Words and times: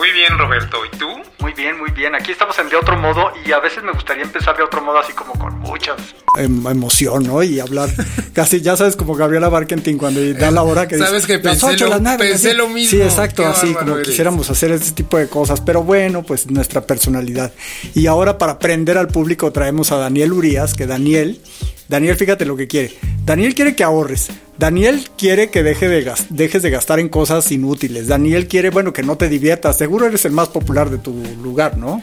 Muy 0.00 0.12
bien, 0.12 0.38
Roberto. 0.38 0.78
¿Y 0.90 0.96
tú? 0.96 1.08
Muy 1.40 1.52
bien, 1.52 1.78
muy 1.78 1.90
bien. 1.90 2.14
Aquí 2.14 2.32
estamos 2.32 2.58
en 2.58 2.70
De 2.70 2.76
Otro 2.76 2.96
Modo 2.96 3.32
y 3.44 3.52
a 3.52 3.60
veces 3.60 3.84
me 3.84 3.92
gustaría 3.92 4.22
empezar 4.22 4.56
de 4.56 4.62
otro 4.62 4.80
modo 4.80 4.98
así 4.98 5.12
como 5.12 5.34
con 5.34 5.58
muchas 5.58 5.98
em, 6.38 6.66
emoción, 6.66 7.24
¿no? 7.24 7.42
Y 7.42 7.60
hablar 7.60 7.90
casi, 8.32 8.62
ya 8.62 8.78
sabes, 8.78 8.96
como 8.96 9.14
Gabriela 9.14 9.50
Barkentin 9.50 9.98
cuando 9.98 10.22
da 10.32 10.50
la 10.50 10.62
hora 10.62 10.88
que 10.88 10.96
Sabes 10.96 11.26
que 11.26 11.38
pensé, 11.38 11.76
lo, 12.54 12.68
mismo. 12.68 12.90
Sí, 12.90 13.02
exacto, 13.02 13.46
así 13.46 13.74
como 13.74 14.00
quisiéramos 14.00 14.48
hacer 14.48 14.70
este 14.70 14.92
tipo 14.92 15.18
de 15.18 15.28
cosas. 15.28 15.60
Pero 15.60 15.82
bueno, 15.82 16.22
pues 16.22 16.50
nuestra 16.50 16.80
personalidad. 16.80 17.52
Y 17.94 18.06
ahora 18.06 18.38
para 18.38 18.52
aprender 18.52 18.96
al 18.96 19.08
público 19.08 19.52
traemos 19.52 19.92
a 19.92 19.96
Daniel 19.96 20.32
Urias, 20.32 20.72
que 20.72 20.86
Daniel 20.86 21.42
Daniel, 21.90 22.14
fíjate 22.14 22.46
lo 22.46 22.56
que 22.56 22.68
quiere. 22.68 22.92
Daniel 23.24 23.52
quiere 23.52 23.74
que 23.74 23.82
ahorres. 23.82 24.28
Daniel 24.56 25.08
quiere 25.18 25.50
que 25.50 25.64
deje 25.64 25.88
de 25.88 26.14
dejes 26.28 26.62
de 26.62 26.70
gastar 26.70 27.00
en 27.00 27.08
cosas 27.08 27.50
inútiles. 27.50 28.06
Daniel 28.06 28.46
quiere, 28.46 28.70
bueno, 28.70 28.92
que 28.92 29.02
no 29.02 29.16
te 29.16 29.28
diviertas. 29.28 29.76
Seguro 29.76 30.06
eres 30.06 30.24
el 30.24 30.30
más 30.30 30.50
popular 30.50 30.88
de 30.88 30.98
tu 30.98 31.20
lugar, 31.42 31.78
¿no? 31.78 32.00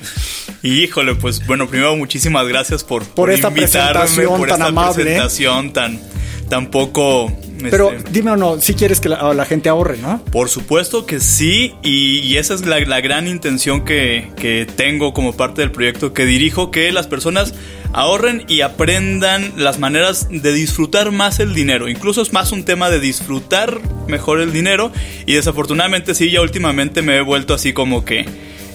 Híjole, 0.61 1.15
pues 1.15 1.47
bueno, 1.47 1.69
primero 1.69 1.95
muchísimas 1.95 2.45
gracias 2.49 2.83
por, 2.83 3.05
por, 3.05 3.31
esta 3.31 3.49
presentación 3.49 4.45
tan 4.45 4.61
amable. 4.61 5.03
presentación 5.05 5.71
tan, 5.71 6.01
tan 6.49 6.69
poco 6.69 7.31
pero 7.71 7.91
este, 7.91 8.11
dime 8.11 8.31
o 8.31 8.35
no, 8.35 8.59
si 8.59 8.73
quieres 8.73 8.99
que 8.99 9.09
la, 9.09 9.45
gente 9.45 9.69
ahorre, 9.69 9.97
¿no? 9.97 10.23
Por 10.31 10.49
supuesto 10.49 11.05
que 11.05 11.19
sí, 11.19 11.73
y, 11.83 12.37
esa 12.37 12.53
es 12.53 12.65
la, 12.65 12.79
gran 13.01 13.27
intención 13.27 13.83
que, 13.85 14.29
que, 14.35 14.67
tengo 14.75 15.13
como 15.13 15.33
parte 15.33 15.61
del 15.61 15.71
proyecto 15.71 16.13
que 16.13 16.25
dirijo, 16.25 16.71
que 16.71 16.91
las 16.91 17.07
personas 17.07 17.53
ahorren 17.97 18.45
y 18.47 18.61
aprendan 18.61 19.53
las 19.57 19.79
maneras 19.79 20.27
de 20.29 20.53
disfrutar 20.53 21.11
más 21.11 21.39
el 21.39 21.55
dinero. 21.55 21.89
Incluso 21.89 22.21
es 22.21 22.31
más 22.31 22.51
un 22.51 22.63
tema 22.63 22.91
de 22.91 22.99
disfrutar 22.99 23.81
mejor 24.07 24.39
el 24.39 24.53
dinero, 24.53 24.91
y 25.25 25.33
desafortunadamente 25.33 26.13
sí, 26.13 26.29
ya 26.29 26.41
últimamente 26.41 27.01
me 27.01 27.17
he 27.17 27.21
vuelto 27.21 27.55
así 27.55 27.73
como 27.73 28.05
que 28.05 28.27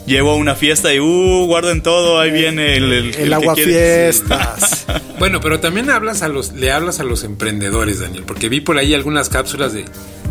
llevo 0.07 0.33
a 0.33 0.35
una 0.35 0.57
fiesta 0.57 0.93
y 0.93 0.99
uh, 0.99 1.47
guarden 1.47 1.85
todo, 1.85 2.19
ahí 2.19 2.33
viene 2.33 2.77
el, 2.77 3.15
el, 3.15 3.33
agua 3.33 3.55
fiestas. 3.55 4.87
bueno, 5.21 5.41
pero 5.41 5.61
también 5.61 5.89
hablas 5.89 6.23
a 6.23 6.29
los, 6.29 6.53
le 6.55 6.73
hablas 6.73 6.99
a 6.99 7.05
los 7.05 7.23
emprendedores, 7.23 8.01
Daniel, 8.01 8.25
porque 8.27 8.49
vi 8.49 8.61
por 8.61 8.77
ahí 8.77 8.93
algunas 8.93 9.29
cápsulas 9.29 9.73
de 9.73 9.85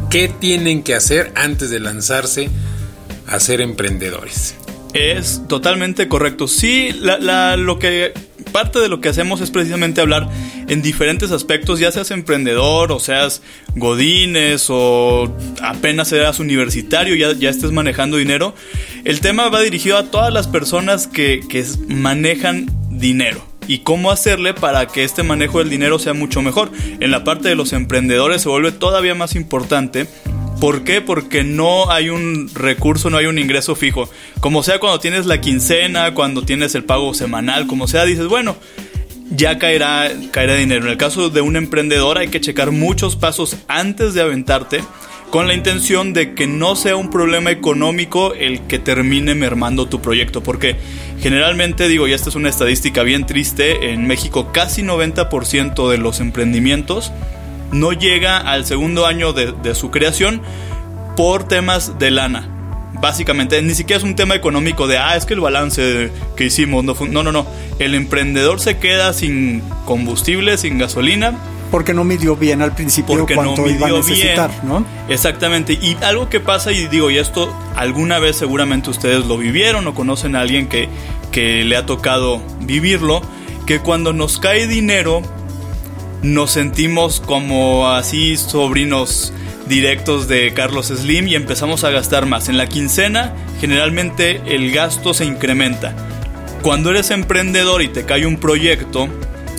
qué 0.09 0.27
tienen 0.27 0.83
que 0.83 0.95
hacer 0.95 1.31
antes 1.35 1.69
de 1.69 1.79
lanzarse 1.79 2.49
a 3.25 3.39
ser 3.39 3.61
emprendedores. 3.61 4.55
Es 4.93 5.43
totalmente 5.47 6.09
correcto. 6.09 6.49
Sí, 6.49 6.91
la, 6.99 7.55
lo 7.55 7.79
que 7.79 8.13
parte 8.51 8.79
de 8.79 8.89
lo 8.89 9.01
que 9.01 9.09
hacemos 9.09 9.41
es 9.41 9.51
precisamente 9.51 10.01
hablar 10.01 10.29
en 10.67 10.81
diferentes 10.81 11.31
aspectos, 11.31 11.79
ya 11.79 11.91
seas 11.91 12.11
emprendedor 12.11 12.91
o 12.91 12.99
seas 12.99 13.41
godines 13.75 14.67
o 14.69 15.33
apenas 15.61 16.09
seas 16.09 16.39
universitario, 16.39 17.15
ya, 17.15 17.33
ya 17.33 17.49
estés 17.49 17.71
manejando 17.71 18.17
dinero. 18.17 18.53
El 19.03 19.19
tema 19.19 19.49
va 19.49 19.61
dirigido 19.61 19.97
a 19.97 20.11
todas 20.11 20.33
las 20.33 20.47
personas 20.47 21.07
que, 21.07 21.41
que 21.49 21.65
manejan 21.87 22.67
dinero 22.89 23.51
y 23.67 23.79
cómo 23.79 24.11
hacerle 24.11 24.53
para 24.53 24.87
que 24.87 25.03
este 25.03 25.23
manejo 25.23 25.59
del 25.59 25.69
dinero 25.69 25.99
sea 25.99 26.13
mucho 26.13 26.41
mejor. 26.41 26.71
En 26.99 27.11
la 27.11 27.23
parte 27.23 27.49
de 27.49 27.55
los 27.55 27.73
emprendedores 27.73 28.41
se 28.41 28.49
vuelve 28.49 28.71
todavía 28.71 29.15
más 29.15 29.35
importante 29.35 30.07
¿Por 30.59 30.83
qué? 30.83 31.01
Porque 31.01 31.43
no 31.43 31.91
hay 31.91 32.09
un 32.09 32.49
recurso, 32.53 33.09
no 33.09 33.17
hay 33.17 33.25
un 33.25 33.39
ingreso 33.39 33.75
fijo. 33.75 34.09
Como 34.39 34.61
sea 34.63 34.79
cuando 34.79 34.99
tienes 34.99 35.25
la 35.25 35.41
quincena, 35.41 36.13
cuando 36.13 36.43
tienes 36.43 36.75
el 36.75 36.83
pago 36.83 37.13
semanal, 37.13 37.65
como 37.65 37.87
sea, 37.87 38.05
dices, 38.05 38.27
bueno, 38.27 38.55
ya 39.31 39.57
caerá, 39.57 40.11
caerá 40.31 40.55
dinero. 40.55 40.85
En 40.85 40.91
el 40.91 40.97
caso 40.97 41.29
de 41.29 41.41
un 41.41 41.55
emprendedor 41.55 42.17
hay 42.17 42.27
que 42.27 42.41
checar 42.41 42.71
muchos 42.71 43.15
pasos 43.15 43.57
antes 43.67 44.13
de 44.13 44.21
aventarte 44.21 44.81
con 45.31 45.47
la 45.47 45.53
intención 45.53 46.11
de 46.11 46.33
que 46.35 46.45
no 46.45 46.75
sea 46.75 46.97
un 46.97 47.09
problema 47.09 47.51
económico 47.51 48.33
el 48.33 48.67
que 48.67 48.79
termine 48.79 49.33
mermando 49.33 49.87
tu 49.87 50.01
proyecto. 50.01 50.43
Porque 50.43 50.75
generalmente, 51.21 51.87
digo, 51.87 52.07
y 52.07 52.13
esta 52.13 52.29
es 52.29 52.35
una 52.35 52.49
estadística 52.49 53.01
bien 53.03 53.25
triste, 53.25 53.93
en 53.93 54.05
México 54.05 54.51
casi 54.51 54.83
90% 54.83 55.89
de 55.89 55.97
los 55.97 56.19
emprendimientos 56.19 57.13
no 57.71 57.93
llega 57.93 58.37
al 58.37 58.65
segundo 58.65 59.05
año 59.05 59.33
de, 59.33 59.75
su 59.75 59.91
creación 59.91 60.41
por 61.15 61.47
temas 61.47 61.99
de 61.99 62.11
lana. 62.11 62.47
Básicamente, 62.93 63.61
ni 63.61 63.73
siquiera 63.73 63.97
es 63.97 64.03
un 64.03 64.15
tema 64.15 64.35
económico 64.35 64.87
de, 64.87 64.97
ah, 64.97 65.15
es 65.15 65.25
que 65.25 65.33
el 65.33 65.39
balance 65.39 66.11
que 66.35 66.45
hicimos 66.45 66.83
no 66.83 66.93
No, 66.93 67.23
no, 67.23 67.31
no. 67.31 67.47
El 67.79 67.95
emprendedor 67.95 68.59
se 68.59 68.77
queda 68.77 69.13
sin 69.13 69.63
combustible, 69.85 70.57
sin 70.57 70.77
gasolina. 70.77 71.33
Porque 71.71 71.93
no 71.93 72.03
midió 72.03 72.35
bien 72.35 72.61
al 72.61 72.75
principio 72.75 73.17
porque 73.17 73.33
cuánto 73.33 73.61
no 73.61 73.69
iba 73.69 73.87
a 73.87 73.91
necesitar, 73.91 74.51
¿no? 74.63 74.85
Exactamente. 75.07 75.73
Y 75.73 75.97
algo 76.03 76.29
que 76.29 76.41
pasa, 76.41 76.73
y 76.73 76.87
digo, 76.87 77.09
y 77.09 77.17
esto 77.17 77.51
alguna 77.77 78.19
vez 78.19 78.35
seguramente 78.35 78.89
ustedes 78.89 79.25
lo 79.25 79.37
vivieron 79.37 79.87
o 79.87 79.95
conocen 79.95 80.35
a 80.35 80.41
alguien 80.41 80.67
que, 80.67 80.89
que 81.31 81.63
le 81.63 81.77
ha 81.77 81.85
tocado 81.85 82.41
vivirlo, 82.59 83.21
que 83.65 83.79
cuando 83.79 84.11
nos 84.11 84.37
cae 84.37 84.67
dinero, 84.67 85.23
nos 86.21 86.51
sentimos 86.51 87.19
como 87.19 87.89
así 87.89 88.37
sobrinos 88.37 89.33
directos 89.67 90.27
de 90.27 90.53
Carlos 90.53 90.87
Slim 90.87 91.27
y 91.27 91.35
empezamos 91.35 91.83
a 91.83 91.91
gastar 91.91 92.25
más. 92.25 92.49
En 92.49 92.57
la 92.57 92.67
quincena 92.67 93.33
generalmente 93.59 94.41
el 94.45 94.71
gasto 94.71 95.13
se 95.13 95.25
incrementa. 95.25 95.95
Cuando 96.61 96.91
eres 96.91 97.09
emprendedor 97.09 97.81
y 97.81 97.87
te 97.87 98.05
cae 98.05 98.25
un 98.25 98.37
proyecto 98.37 99.07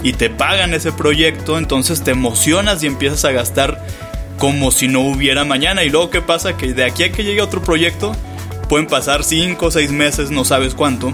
y 0.02 0.12
te 0.12 0.30
pagan 0.30 0.74
ese 0.74 0.92
proyecto, 0.92 1.58
entonces 1.58 2.02
te 2.04 2.12
emocionas 2.12 2.82
y 2.82 2.86
empiezas 2.86 3.24
a 3.24 3.32
gastar 3.32 3.84
como 4.38 4.70
si 4.70 4.88
no 4.88 5.00
hubiera 5.00 5.44
mañana. 5.44 5.84
Y 5.84 5.90
luego 5.90 6.10
qué 6.10 6.20
pasa 6.20 6.56
que 6.56 6.74
de 6.74 6.84
aquí 6.84 7.04
a 7.04 7.12
que 7.12 7.24
llegue 7.24 7.40
otro 7.40 7.62
proyecto 7.62 8.14
pueden 8.68 8.86
pasar 8.86 9.24
5 9.24 9.66
o 9.66 9.70
6 9.70 9.92
meses, 9.92 10.30
no 10.30 10.44
sabes 10.44 10.74
cuánto, 10.74 11.12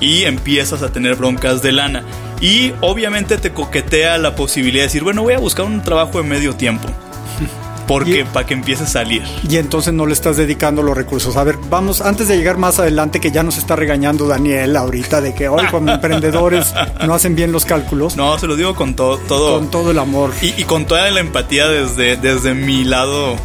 y 0.00 0.24
empiezas 0.24 0.82
a 0.82 0.92
tener 0.92 1.16
broncas 1.16 1.62
de 1.62 1.72
lana. 1.72 2.04
Y 2.40 2.72
obviamente 2.80 3.38
te 3.38 3.52
coquetea 3.52 4.18
la 4.18 4.34
posibilidad 4.34 4.82
de 4.82 4.88
decir, 4.88 5.02
bueno, 5.02 5.22
voy 5.22 5.34
a 5.34 5.38
buscar 5.38 5.66
un 5.66 5.82
trabajo 5.82 6.18
de 6.18 6.28
medio 6.28 6.54
tiempo. 6.54 6.88
Porque 7.86 8.24
para 8.24 8.44
que 8.44 8.54
empiece 8.54 8.82
a 8.82 8.86
salir. 8.86 9.22
Y 9.48 9.56
entonces 9.56 9.94
no 9.94 10.06
le 10.06 10.12
estás 10.12 10.36
dedicando 10.36 10.82
los 10.82 10.96
recursos. 10.96 11.36
A 11.36 11.44
ver, 11.44 11.56
vamos, 11.70 12.00
antes 12.00 12.26
de 12.26 12.36
llegar 12.36 12.58
más 12.58 12.80
adelante, 12.80 13.20
que 13.20 13.30
ya 13.30 13.44
nos 13.44 13.58
está 13.58 13.76
regañando 13.76 14.26
Daniel 14.26 14.76
ahorita 14.76 15.20
de 15.20 15.34
que 15.34 15.48
hoy 15.48 15.64
como 15.66 15.92
emprendedores 15.92 16.74
no 17.06 17.14
hacen 17.14 17.36
bien 17.36 17.52
los 17.52 17.64
cálculos. 17.64 18.16
No, 18.16 18.36
se 18.40 18.48
lo 18.48 18.56
digo 18.56 18.74
con 18.74 18.96
todo. 18.96 19.18
todo 19.18 19.58
con 19.58 19.70
todo 19.70 19.92
el 19.92 20.00
amor. 20.00 20.32
Y, 20.42 20.64
con 20.64 20.86
toda 20.86 21.08
la 21.10 21.20
empatía 21.20 21.68
desde, 21.68 22.16
desde 22.16 22.54
mi 22.54 22.82
lado 22.82 23.36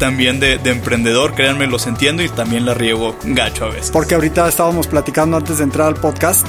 también 0.00 0.40
de, 0.40 0.58
de, 0.58 0.70
emprendedor, 0.70 1.34
créanme, 1.34 1.68
los 1.68 1.86
entiendo 1.86 2.24
y 2.24 2.28
también 2.28 2.66
la 2.66 2.74
riego 2.74 3.14
gacho 3.22 3.66
a 3.66 3.68
veces. 3.68 3.92
Porque 3.92 4.16
ahorita 4.16 4.48
estábamos 4.48 4.88
platicando 4.88 5.36
antes 5.36 5.58
de 5.58 5.64
entrar 5.64 5.86
al 5.86 5.94
podcast 5.94 6.44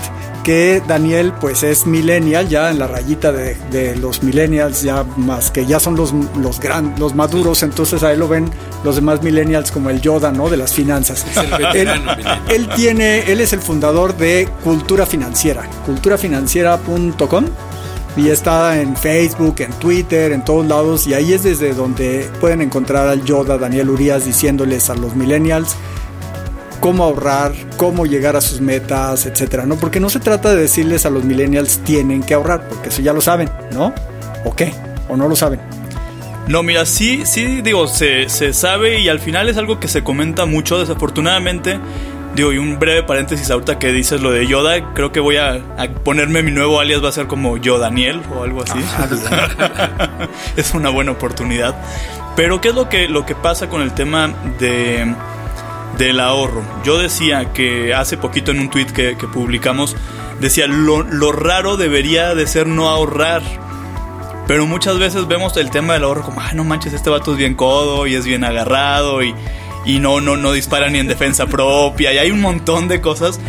que 0.46 0.80
Daniel 0.88 1.34
pues 1.42 1.64
es 1.64 1.88
millennial, 1.88 2.48
ya 2.48 2.70
en 2.70 2.78
la 2.78 2.86
rayita 2.86 3.32
de, 3.32 3.96
los 3.96 4.22
millennials, 4.22 4.84
ya 4.84 5.04
más 5.18 5.50
que 5.50 5.66
ya 5.66 5.80
son 5.80 5.96
los, 5.96 6.14
los, 6.40 6.60
gran, 6.60 6.94
los 7.00 7.16
maduros, 7.16 7.64
entonces 7.64 8.04
ahí 8.04 8.16
lo 8.16 8.28
ven 8.28 8.52
los 8.84 8.96
demás 8.96 9.24
millennials 9.24 9.72
como 9.72 9.90
el 9.90 10.02
Yoda, 10.02 10.32
¿no? 10.32 10.48
De 10.48 10.56
las 10.56 10.72
finanzas. 10.72 11.26
él, 11.74 12.70
tiene, 12.76 13.32
él 13.32 13.42
es 13.42 13.54
el 13.54 13.60
fundador 13.60 14.16
de 14.18 14.48
Cultura 14.64 15.08
Financiera, 15.08 15.68
culturafinanciera.com 15.84 17.46
y 18.16 18.30
está 18.30 18.80
en 18.80 18.96
Facebook, 18.96 19.56
en 19.62 19.72
Twitter, 19.74 20.32
en 20.32 20.46
todos 20.46 20.68
lados 20.68 21.08
y 21.08 21.16
ahí 21.16 21.34
es 21.34 21.42
desde 21.42 21.74
donde 21.74 22.30
pueden 22.40 22.62
encontrar 22.62 23.08
al 23.08 23.26
Yoda 23.26 23.58
Daniel 23.58 23.90
Urias 23.90 24.26
diciéndoles 24.26 24.92
a 24.92 24.96
los 24.96 25.16
millennials 25.16 25.76
cómo 26.86 27.04
ahorrar, 27.04 27.52
cómo 27.78 28.06
llegar 28.06 28.36
a 28.36 28.42
sus 28.42 28.62
metas, 28.62 29.26
etcétera, 29.26 29.66
¿no? 29.66 29.76
Porque 29.76 30.00
no 30.00 30.08
se 30.08 30.20
trata 30.20 30.54
de 30.54 30.62
decirles 30.62 31.08
a 31.08 31.10
los 31.10 31.24
millennials 31.24 31.80
tienen 31.80 32.22
que 32.22 32.36
ahorrar, 32.36 32.68
porque 32.70 32.90
eso 32.90 33.02
ya 33.02 33.12
lo 33.12 33.22
saben, 33.22 33.50
¿no? 33.72 33.92
¿O 34.44 34.56
qué? 34.56 34.72
¿O 35.10 35.18
no 35.18 35.28
lo 35.28 35.36
saben? 35.36 35.60
No, 36.48 36.62
mira, 36.62 36.86
sí, 36.86 37.24
sí, 37.26 37.64
digo, 37.64 37.88
se, 37.88 38.30
se 38.30 38.54
sabe 38.54 39.00
y 39.00 39.10
al 39.10 39.20
final 39.20 39.50
es 39.50 39.58
algo 39.58 39.80
que 39.80 39.88
se 39.88 40.04
comenta 40.04 40.46
mucho, 40.46 40.78
desafortunadamente. 40.78 41.80
Digo, 42.36 42.54
y 42.54 42.60
un 42.60 42.78
breve 42.78 43.02
paréntesis 43.02 43.50
ahorita 43.50 43.80
que 43.80 43.92
dices 43.92 44.22
lo 44.22 44.30
de 44.30 44.46
Yoda, 44.46 44.94
creo 44.94 45.12
que 45.12 45.20
voy 45.20 45.38
a, 45.38 45.64
ponerme 46.04 46.44
mi 46.44 46.52
nuevo 46.52 46.80
alias, 46.80 47.04
va 47.04 47.10
a 47.10 47.14
ser 47.14 47.26
como 47.26 47.58
Yo 47.58 47.80
Daniel 47.80 48.22
o 48.38 48.44
algo 48.44 48.62
así. 48.62 48.78
Ah, 49.32 50.28
es 50.56 50.76
una 50.76 50.92
buena 50.92 51.14
oportunidad. 51.14 51.74
Pero 52.36 52.62
¿qué 52.62 52.68
es 52.68 52.76
lo 52.76 52.90
que, 52.90 53.08
lo 53.08 53.26
que 53.26 53.34
pasa 53.34 53.70
con 53.70 53.82
el 53.82 53.92
tema 53.94 54.32
de 54.60 55.16
del 55.98 56.20
ahorro. 56.20 56.64
Yo 56.84 56.98
decía 56.98 57.54
que 57.54 57.94
hace 57.94 58.18
poquito 58.18 58.52
en 58.52 58.60
un 58.60 58.70
tweet 58.70 58.88
que, 58.88 59.16
publicamos, 59.16 59.96
decía, 60.40 60.68
lo, 60.68 61.32
raro 61.32 61.78
debería 61.78 62.36
de 62.36 62.48
ser 62.48 62.68
no 62.68 62.90
ahorrar. 62.90 63.42
Pero 64.48 64.68
muchas 64.68 65.00
veces 65.00 65.28
vemos 65.28 65.58
el 65.58 65.72
tema 65.72 65.94
del 65.94 66.04
ahorro 66.04 66.24
como, 66.24 66.42
ah, 66.42 66.52
no 66.54 66.64
manches, 66.64 66.94
este 66.94 67.10
vato 67.10 67.32
es 67.32 67.38
bien 67.38 67.56
codo 67.56 68.06
y 68.06 68.14
es 68.14 68.26
bien 68.26 68.44
agarrado 68.44 69.24
y, 69.24 69.34
y 69.86 70.00
no, 70.00 70.22
no, 70.22 70.38
no 70.38 70.52
dispara 70.52 70.90
ni 70.90 71.00
en 71.00 71.08
defensa 71.08 71.46
propia 71.48 72.14
y 72.14 72.20
hay 72.20 72.32
un 72.32 72.42
montón 72.42 72.88
de 72.88 73.02
cosas. 73.02 73.40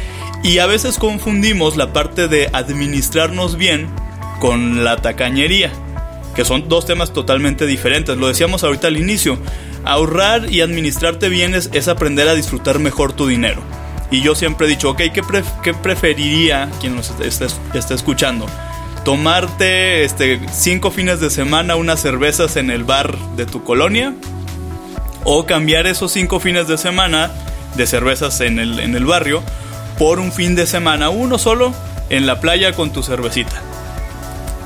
Y 0.42 0.58
a 0.58 0.66
veces 0.66 0.98
confundimos 0.98 1.76
la 1.76 1.92
parte 1.92 2.28
de 2.28 2.48
administrarnos 2.52 3.56
bien 3.56 3.88
con 4.38 4.84
la 4.84 4.96
tacañería, 4.96 5.72
que 6.34 6.44
son 6.44 6.68
dos 6.68 6.86
temas 6.86 7.12
totalmente 7.12 7.66
diferentes. 7.66 8.16
Lo 8.16 8.28
decíamos 8.28 8.62
ahorita 8.62 8.86
al 8.86 8.96
inicio, 8.96 9.38
ahorrar 9.86 10.52
y 10.52 10.60
administrarte 10.60 11.28
bien 11.28 11.54
es, 11.54 11.88
aprender 11.88 12.28
a 12.28 12.34
disfrutar 12.34 12.78
mejor 12.78 13.12
tu 13.12 13.26
dinero. 13.26 13.62
Y 14.10 14.20
yo 14.20 14.34
siempre 14.34 14.66
he 14.66 14.70
dicho, 14.70 14.90
ok, 14.90 15.02
¿qué, 15.62 15.74
preferiría 15.74 16.68
quien 16.80 16.94
nos 16.96 17.12
está, 17.20 17.94
escuchando? 17.94 18.46
tomarte 19.04 20.02
este, 20.02 20.40
cinco 20.52 20.90
fines 20.90 21.20
de 21.20 21.30
semana 21.30 21.76
unas 21.76 22.00
cervezas 22.00 22.56
en 22.56 22.72
el 22.72 22.82
bar 22.82 23.16
de 23.36 23.46
tu 23.46 23.62
colonia 23.62 24.12
o 25.22 25.46
cambiar 25.46 25.86
esos 25.86 26.10
cinco 26.10 26.40
fines 26.40 26.66
de 26.66 26.76
semana 26.76 27.30
de 27.76 27.86
cervezas 27.86 28.40
en 28.40 28.58
el, 28.58 28.80
en 28.80 28.96
el 28.96 29.04
barrio 29.04 29.44
por 29.96 30.18
un 30.18 30.32
fin 30.32 30.56
de 30.56 30.66
semana, 30.66 31.08
uno 31.10 31.38
solo, 31.38 31.72
en 32.10 32.26
la 32.26 32.40
playa 32.40 32.72
con 32.72 32.92
tu 32.92 33.04
cervecita. 33.04 33.62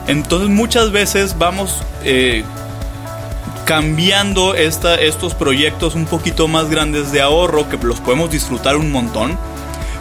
Entonces 0.06 0.48
muchas 0.48 0.90
veces 0.90 1.36
vamos 1.38 1.82
eh, 2.04 2.42
cambiando 3.70 4.56
estos 4.56 5.36
proyectos 5.36 5.94
un 5.94 6.04
poquito 6.04 6.48
más 6.48 6.68
grandes 6.68 7.12
de 7.12 7.20
ahorro, 7.20 7.68
que 7.68 7.76
los 7.76 8.00
podemos 8.00 8.28
disfrutar 8.28 8.76
un 8.76 8.90
montón, 8.90 9.38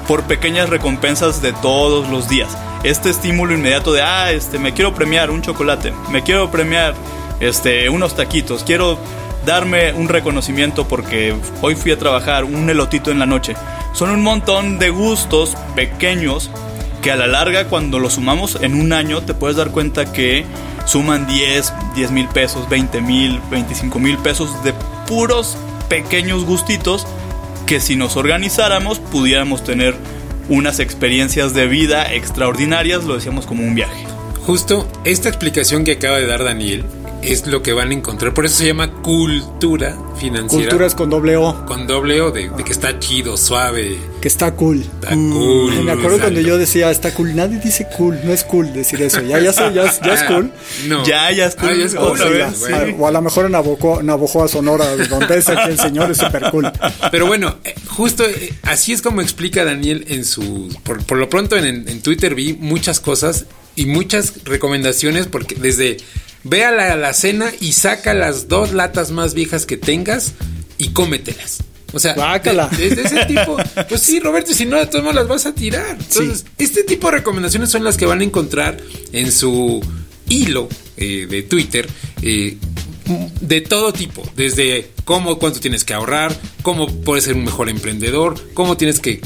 por 0.07 0.23
pequeñas 0.23 0.69
recompensas 0.69 1.43
de 1.43 1.53
todos 1.53 2.09
los 2.09 2.27
días. 2.27 2.57
Este 2.83 3.11
estímulo 3.11 3.53
inmediato 3.53 3.93
de, 3.93 4.01
ah, 4.01 4.31
este, 4.31 4.57
me 4.57 4.73
quiero 4.73 4.95
premiar 4.95 5.29
un 5.29 5.43
chocolate, 5.43 5.93
me 6.09 6.23
quiero 6.23 6.49
premiar 6.49 6.95
este, 7.41 7.87
unos 7.89 8.15
taquitos, 8.15 8.63
quiero 8.63 8.97
darme 9.45 9.93
un 9.93 10.09
reconocimiento 10.09 10.87
porque 10.87 11.35
hoy 11.61 11.75
fui 11.75 11.91
a 11.91 11.99
trabajar, 11.99 12.45
un 12.45 12.67
elotito 12.71 13.11
en 13.11 13.19
la 13.19 13.27
noche. 13.27 13.53
Son 13.93 14.09
un 14.09 14.23
montón 14.23 14.79
de 14.79 14.89
gustos 14.89 15.55
pequeños 15.75 16.49
que 17.01 17.11
a 17.11 17.15
la 17.15 17.27
larga 17.27 17.67
cuando 17.67 17.99
lo 17.99 18.09
sumamos 18.09 18.57
en 18.61 18.75
un 18.75 18.93
año 18.93 19.21
te 19.21 19.33
puedes 19.33 19.57
dar 19.57 19.71
cuenta 19.71 20.11
que 20.11 20.45
suman 20.85 21.27
10, 21.27 21.73
10 21.95 22.11
mil 22.11 22.27
pesos, 22.29 22.67
20 22.69 23.01
mil, 23.01 23.39
25 23.51 23.99
mil 23.99 24.17
pesos 24.17 24.63
de 24.63 24.73
puros 25.07 25.57
pequeños 25.87 26.45
gustitos 26.45 27.07
que 27.65 27.79
si 27.79 27.95
nos 27.95 28.17
organizáramos 28.17 28.99
pudiéramos 28.99 29.63
tener 29.63 29.95
unas 30.49 30.79
experiencias 30.79 31.53
de 31.53 31.67
vida 31.67 32.13
extraordinarias, 32.13 33.03
lo 33.03 33.15
decíamos 33.15 33.45
como 33.45 33.63
un 33.63 33.75
viaje. 33.75 34.05
Justo 34.45 34.87
esta 35.03 35.29
explicación 35.29 35.83
que 35.83 35.93
acaba 35.93 36.17
de 36.17 36.25
dar 36.25 36.43
Daniel 36.43 36.83
es 37.21 37.47
lo 37.47 37.61
que 37.61 37.73
van 37.73 37.91
a 37.91 37.93
encontrar. 37.93 38.33
Por 38.33 38.45
eso 38.45 38.57
se 38.57 38.67
llama 38.67 38.91
cultura 39.01 39.97
financiera. 40.17 40.65
Cultura 40.65 40.85
es 40.85 40.95
con 40.95 41.09
doble 41.09 41.37
O. 41.37 41.65
Con 41.65 41.87
doble 41.87 42.21
O, 42.21 42.31
de, 42.31 42.51
que 42.65 42.71
está 42.71 42.99
chido, 42.99 43.37
suave. 43.37 43.97
Que 44.21 44.27
está 44.27 44.55
cool. 44.55 44.81
Está 44.81 45.15
cool. 45.15 45.83
Me 45.83 45.91
acuerdo 45.91 46.19
cuando 46.19 46.41
yo 46.41 46.57
decía, 46.57 46.91
está 46.91 47.13
cool. 47.13 47.35
Nadie 47.35 47.59
dice 47.59 47.87
cool, 47.97 48.19
no 48.23 48.33
es 48.33 48.43
cool 48.43 48.73
decir 48.73 49.01
eso. 49.01 49.21
Ya, 49.21 49.39
ya, 49.39 49.51
ya, 49.51 49.71
ya 49.71 50.13
es 50.13 50.23
cool. 50.27 50.51
No. 50.87 51.05
Ya, 51.05 51.31
ya 51.31 51.45
es 51.45 51.55
cool. 51.55 51.69
O, 52.99 53.07
a 53.07 53.11
lo 53.11 53.21
mejor 53.21 53.45
en 53.45 53.51
Navojoa, 53.51 54.47
Sonora, 54.47 54.95
donde 54.95 55.37
es 55.37 55.49
aquí 55.49 55.71
el 55.71 55.79
señor, 55.79 56.11
es 56.11 56.17
súper 56.17 56.49
cool. 56.51 56.71
Pero 57.11 57.27
bueno, 57.27 57.57
eh, 57.63 57.75
justo 57.87 58.25
eh, 58.25 58.53
así 58.63 58.93
es 58.93 59.01
como 59.01 59.21
explica 59.21 59.63
Daniel 59.63 60.05
en 60.07 60.25
su... 60.25 60.69
Por, 60.83 61.17
lo 61.17 61.29
pronto 61.29 61.57
en, 61.57 61.87
en 61.87 62.01
Twitter 62.01 62.35
vi 62.35 62.53
muchas 62.53 62.99
cosas 62.99 63.45
y 63.75 63.85
muchas 63.85 64.43
recomendaciones 64.43 65.27
porque 65.27 65.55
desde 65.55 65.97
Ve 66.43 66.63
a 66.63 66.71
la 66.71 67.13
cena 67.13 67.51
y 67.59 67.73
saca 67.73 68.13
las 68.13 68.47
dos 68.47 68.73
latas 68.73 69.11
más 69.11 69.33
viejas 69.33 69.65
que 69.65 69.77
tengas 69.77 70.33
y 70.77 70.89
cómetelas. 70.89 71.63
O 71.91 71.99
sea, 71.99 72.13
de, 72.39 72.87
ese 72.87 73.25
tipo. 73.25 73.57
Pues 73.87 74.01
sí, 74.01 74.19
Roberto, 74.19 74.53
si 74.53 74.65
no, 74.65 74.77
de 74.77 74.85
todos 74.85 75.03
modos 75.03 75.15
las 75.15 75.27
vas 75.27 75.45
a 75.45 75.53
tirar. 75.53 75.97
Entonces, 75.99 76.45
este 76.57 76.83
tipo 76.83 77.09
de 77.09 77.17
recomendaciones 77.17 77.69
son 77.69 77.83
las 77.83 77.97
que 77.97 78.05
van 78.05 78.21
a 78.21 78.23
encontrar 78.23 78.77
en 79.11 79.31
su 79.31 79.81
hilo 80.27 80.69
eh, 80.97 81.27
de 81.29 81.43
Twitter. 81.43 81.87
Eh, 82.21 82.57
de 83.41 83.61
todo 83.61 83.91
tipo, 83.91 84.23
desde 84.35 84.91
cómo, 85.03 85.39
cuánto 85.39 85.59
tienes 85.59 85.83
que 85.83 85.95
ahorrar, 85.95 86.35
cómo 86.61 86.87
puedes 86.87 87.23
ser 87.23 87.33
un 87.33 87.43
mejor 87.43 87.67
emprendedor, 87.67 88.35
cómo 88.53 88.77
tienes 88.77 88.99
que 88.99 89.19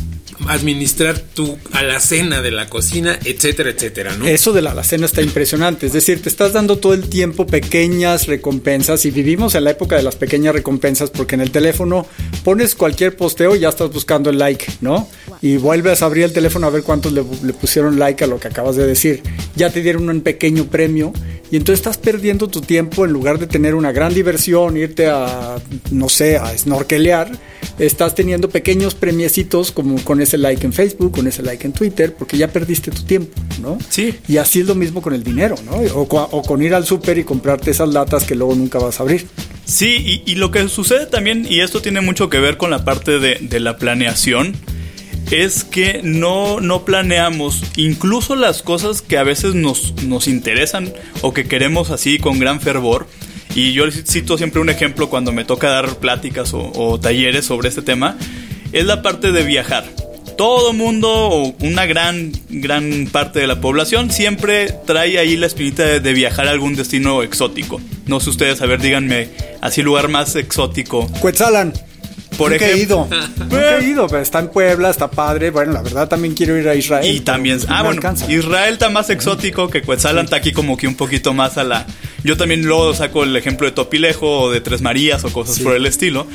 administrar 0.48 1.20
tu 1.20 1.58
alacena 1.72 2.42
de 2.42 2.52
la 2.52 2.70
cocina, 2.70 3.18
etcétera, 3.24 3.72
etcétera, 3.72 4.16
¿no? 4.18 4.26
Eso 4.28 4.54
de 4.54 4.62
la 4.62 4.72
alacena 4.72 5.06
está 5.06 5.22
impresionante, 5.22 5.88
es 5.88 5.94
decir, 5.94 6.22
te 6.22 6.30
estás 6.30 6.54
dando 6.54 6.78
todo 6.78 6.94
el 6.94 7.10
tiempo 7.10 7.46
pequeñas 7.46 8.28
recompensas 8.28 9.06
y 9.06 9.12
vivimos 9.12 9.56
en 9.56 9.64
la 9.64 9.72
época 9.72 9.96
de 9.96 10.04
las 10.04 10.16
pequeñas 10.16 10.54
recompensas 10.54 11.10
porque 11.10 11.36
en 11.36 11.42
el 11.42 11.52
teléfono 11.52 12.06
pones 12.44 12.76
cualquier 12.76 13.16
posteo 13.16 13.56
y 13.56 13.60
ya 13.60 13.70
estás 13.70 13.92
buscando 13.92 14.30
el 14.30 14.38
like, 14.38 14.66
¿no? 14.82 15.08
Y 15.42 15.58
vuelves 15.58 16.02
a 16.02 16.06
abrir 16.06 16.26
el 16.26 16.34
teléfono 16.34 16.68
a 16.68 16.70
ver 16.70 16.84
cuántos 16.84 17.12
le, 17.12 17.24
pusieron 17.54 18.00
like 18.00 18.24
a 18.24 18.28
lo 18.28 18.40
que 18.40 18.48
acabas 18.48 18.76
de 18.76 18.86
decir. 18.86 19.22
Ya 19.56 19.70
te 19.70 19.82
dieron 19.82 20.10
un 20.10 20.22
pequeño 20.22 20.66
premio 20.66 21.14
y 21.52 21.58
entonces 21.58 21.80
estás 21.80 21.98
perdiendo 21.98 22.48
tu 22.48 22.62
tiempo 22.62 23.06
en 23.06 23.12
lugar 23.12 23.40
de 23.40 23.48
tener 23.48 23.76
una 23.76 23.92
gran 23.92 24.14
diversión, 24.14 24.78
irte 24.78 25.08
a, 25.08 25.58
no 25.92 26.10
sé, 26.10 26.38
a 26.38 26.58
snorkelear, 26.58 27.32
estás 27.78 28.16
teniendo 28.16 28.50
pequeños 28.50 28.96
premiecitos 28.96 29.72
como 29.72 30.04
con 30.04 30.22
ese 30.24 30.38
like 30.38 30.66
en 30.66 30.74
Facebook, 30.74 31.12
con 31.12 31.28
ese 31.28 31.44
like 31.44 31.66
en 31.66 31.74
Twitter, 31.74 32.14
porque 32.14 32.38
ya 32.38 32.48
perdiste 32.48 32.92
tu 32.92 33.04
tiempo, 33.04 33.34
¿no? 33.62 33.78
Sí. 33.90 34.16
Y 34.28 34.38
así 34.38 34.62
es 34.62 34.68
lo 34.68 34.76
mismo 34.76 35.02
con 35.02 35.14
el 35.14 35.24
dinero, 35.24 35.56
¿no? 35.66 35.78
O, 35.94 36.42
con 36.42 36.62
ir 36.62 36.74
al 36.74 36.86
súper 36.86 37.18
y 37.18 37.24
comprarte 37.24 37.72
esas 37.72 37.90
latas 37.90 38.24
que 38.24 38.36
luego 38.36 38.56
nunca 38.56 38.80
vas 38.80 39.00
a 39.00 39.04
abrir. 39.04 39.28
Sí, 39.66 40.24
y, 40.26 40.36
lo 40.36 40.52
que 40.52 40.68
sucede 40.68 41.06
también, 41.06 41.48
y 41.50 41.62
esto 41.62 41.82
tiene 41.82 42.02
mucho 42.02 42.30
que 42.30 42.40
ver 42.40 42.58
con 42.58 42.70
la 42.70 42.84
parte 42.84 43.20
de, 43.20 43.38
de 43.40 43.60
la 43.60 43.78
planeación, 43.78 44.54
es 45.32 45.64
que 45.64 46.02
no, 46.04 46.60
no 46.60 46.86
planeamos 46.86 47.64
incluso 47.76 48.36
las 48.36 48.62
cosas 48.62 49.02
que 49.02 49.18
a 49.18 49.24
veces 49.24 49.56
nos, 49.56 50.04
nos 50.04 50.28
interesan 50.28 50.94
o 51.22 51.34
que 51.34 51.46
queremos 51.46 51.90
así 51.90 52.20
con 52.20 52.40
gran 52.40 52.62
fervor. 52.62 53.08
Y 53.56 53.74
yo 53.74 53.90
cito 53.92 54.38
siempre 54.38 54.62
un 54.62 54.70
ejemplo 54.70 55.10
cuando 55.10 55.32
me 55.32 55.46
toca 55.46 55.70
dar 55.70 55.98
pláticas 55.98 56.54
o, 56.54 57.00
talleres 57.00 57.46
sobre 57.46 57.70
este 57.70 57.82
tema, 57.82 58.18
es 58.72 58.86
la 58.86 59.02
parte 59.02 59.32
de 59.32 59.44
viajar. 59.44 59.86
Todo 60.38 60.74
mundo 60.74 61.10
o 61.10 61.56
una 61.62 61.86
gran, 61.86 62.32
gran 62.50 63.08
parte 63.12 63.40
de 63.40 63.48
la 63.48 63.62
población 63.62 64.12
siempre 64.12 64.74
trae 64.86 65.20
ahí 65.20 65.38
la 65.38 65.48
espinita 65.48 66.00
de, 66.00 66.14
viajar 66.14 66.48
a 66.48 66.52
algún 66.52 66.76
destino 66.76 67.24
exótico. 67.24 67.82
No 68.06 68.20
sé 68.20 68.30
ustedes, 68.30 68.62
a 68.62 68.66
ver, 68.66 68.82
díganme, 68.82 69.30
así 69.62 69.82
lugar 69.82 70.08
más 70.10 70.36
exótico. 70.36 71.08
Cuetzalan. 71.20 71.74
Por 72.38 72.52
ejemplo, 72.52 72.78
he 72.78 72.82
ido. 72.82 73.08
he 73.80 73.84
ido, 73.86 74.08
pero 74.08 74.22
está 74.22 74.40
en 74.40 74.48
Puebla, 74.48 74.90
está 74.90 75.10
padre. 75.10 75.52
Bueno, 75.52 75.72
la 75.74 75.82
verdad 75.84 76.08
también 76.08 76.34
quiero 76.34 76.58
ir 76.58 76.68
a 76.68 76.76
Israel. 76.76 77.16
Y 77.16 77.20
también, 77.20 77.60
ah, 77.68 77.84
bueno, 77.84 78.02
Israel 78.28 78.74
está 78.74 78.90
más 78.90 79.12
exótico 79.12 79.70
que 79.70 79.84
Cuetzalan, 79.84 80.26
está 80.26 80.38
aquí 80.38 80.52
como 80.52 80.76
que 80.76 80.88
un 80.88 80.96
poquito 80.96 81.34
más 81.34 81.58
a 81.58 81.64
la. 81.64 81.86
Yo 82.24 82.36
también 82.36 82.66
luego 82.66 82.94
saco 82.96 83.24
el 83.24 83.36
ejemplo 83.36 83.68
de 83.68 83.74
Topilejo 83.74 84.44
o 84.44 84.52
de 84.52 84.62
Tres 84.62 84.82
Marías 84.82 85.24
o 85.26 85.32
cosas 85.32 85.60
por 85.60 85.76
el 85.76 85.86
estilo 85.86 86.26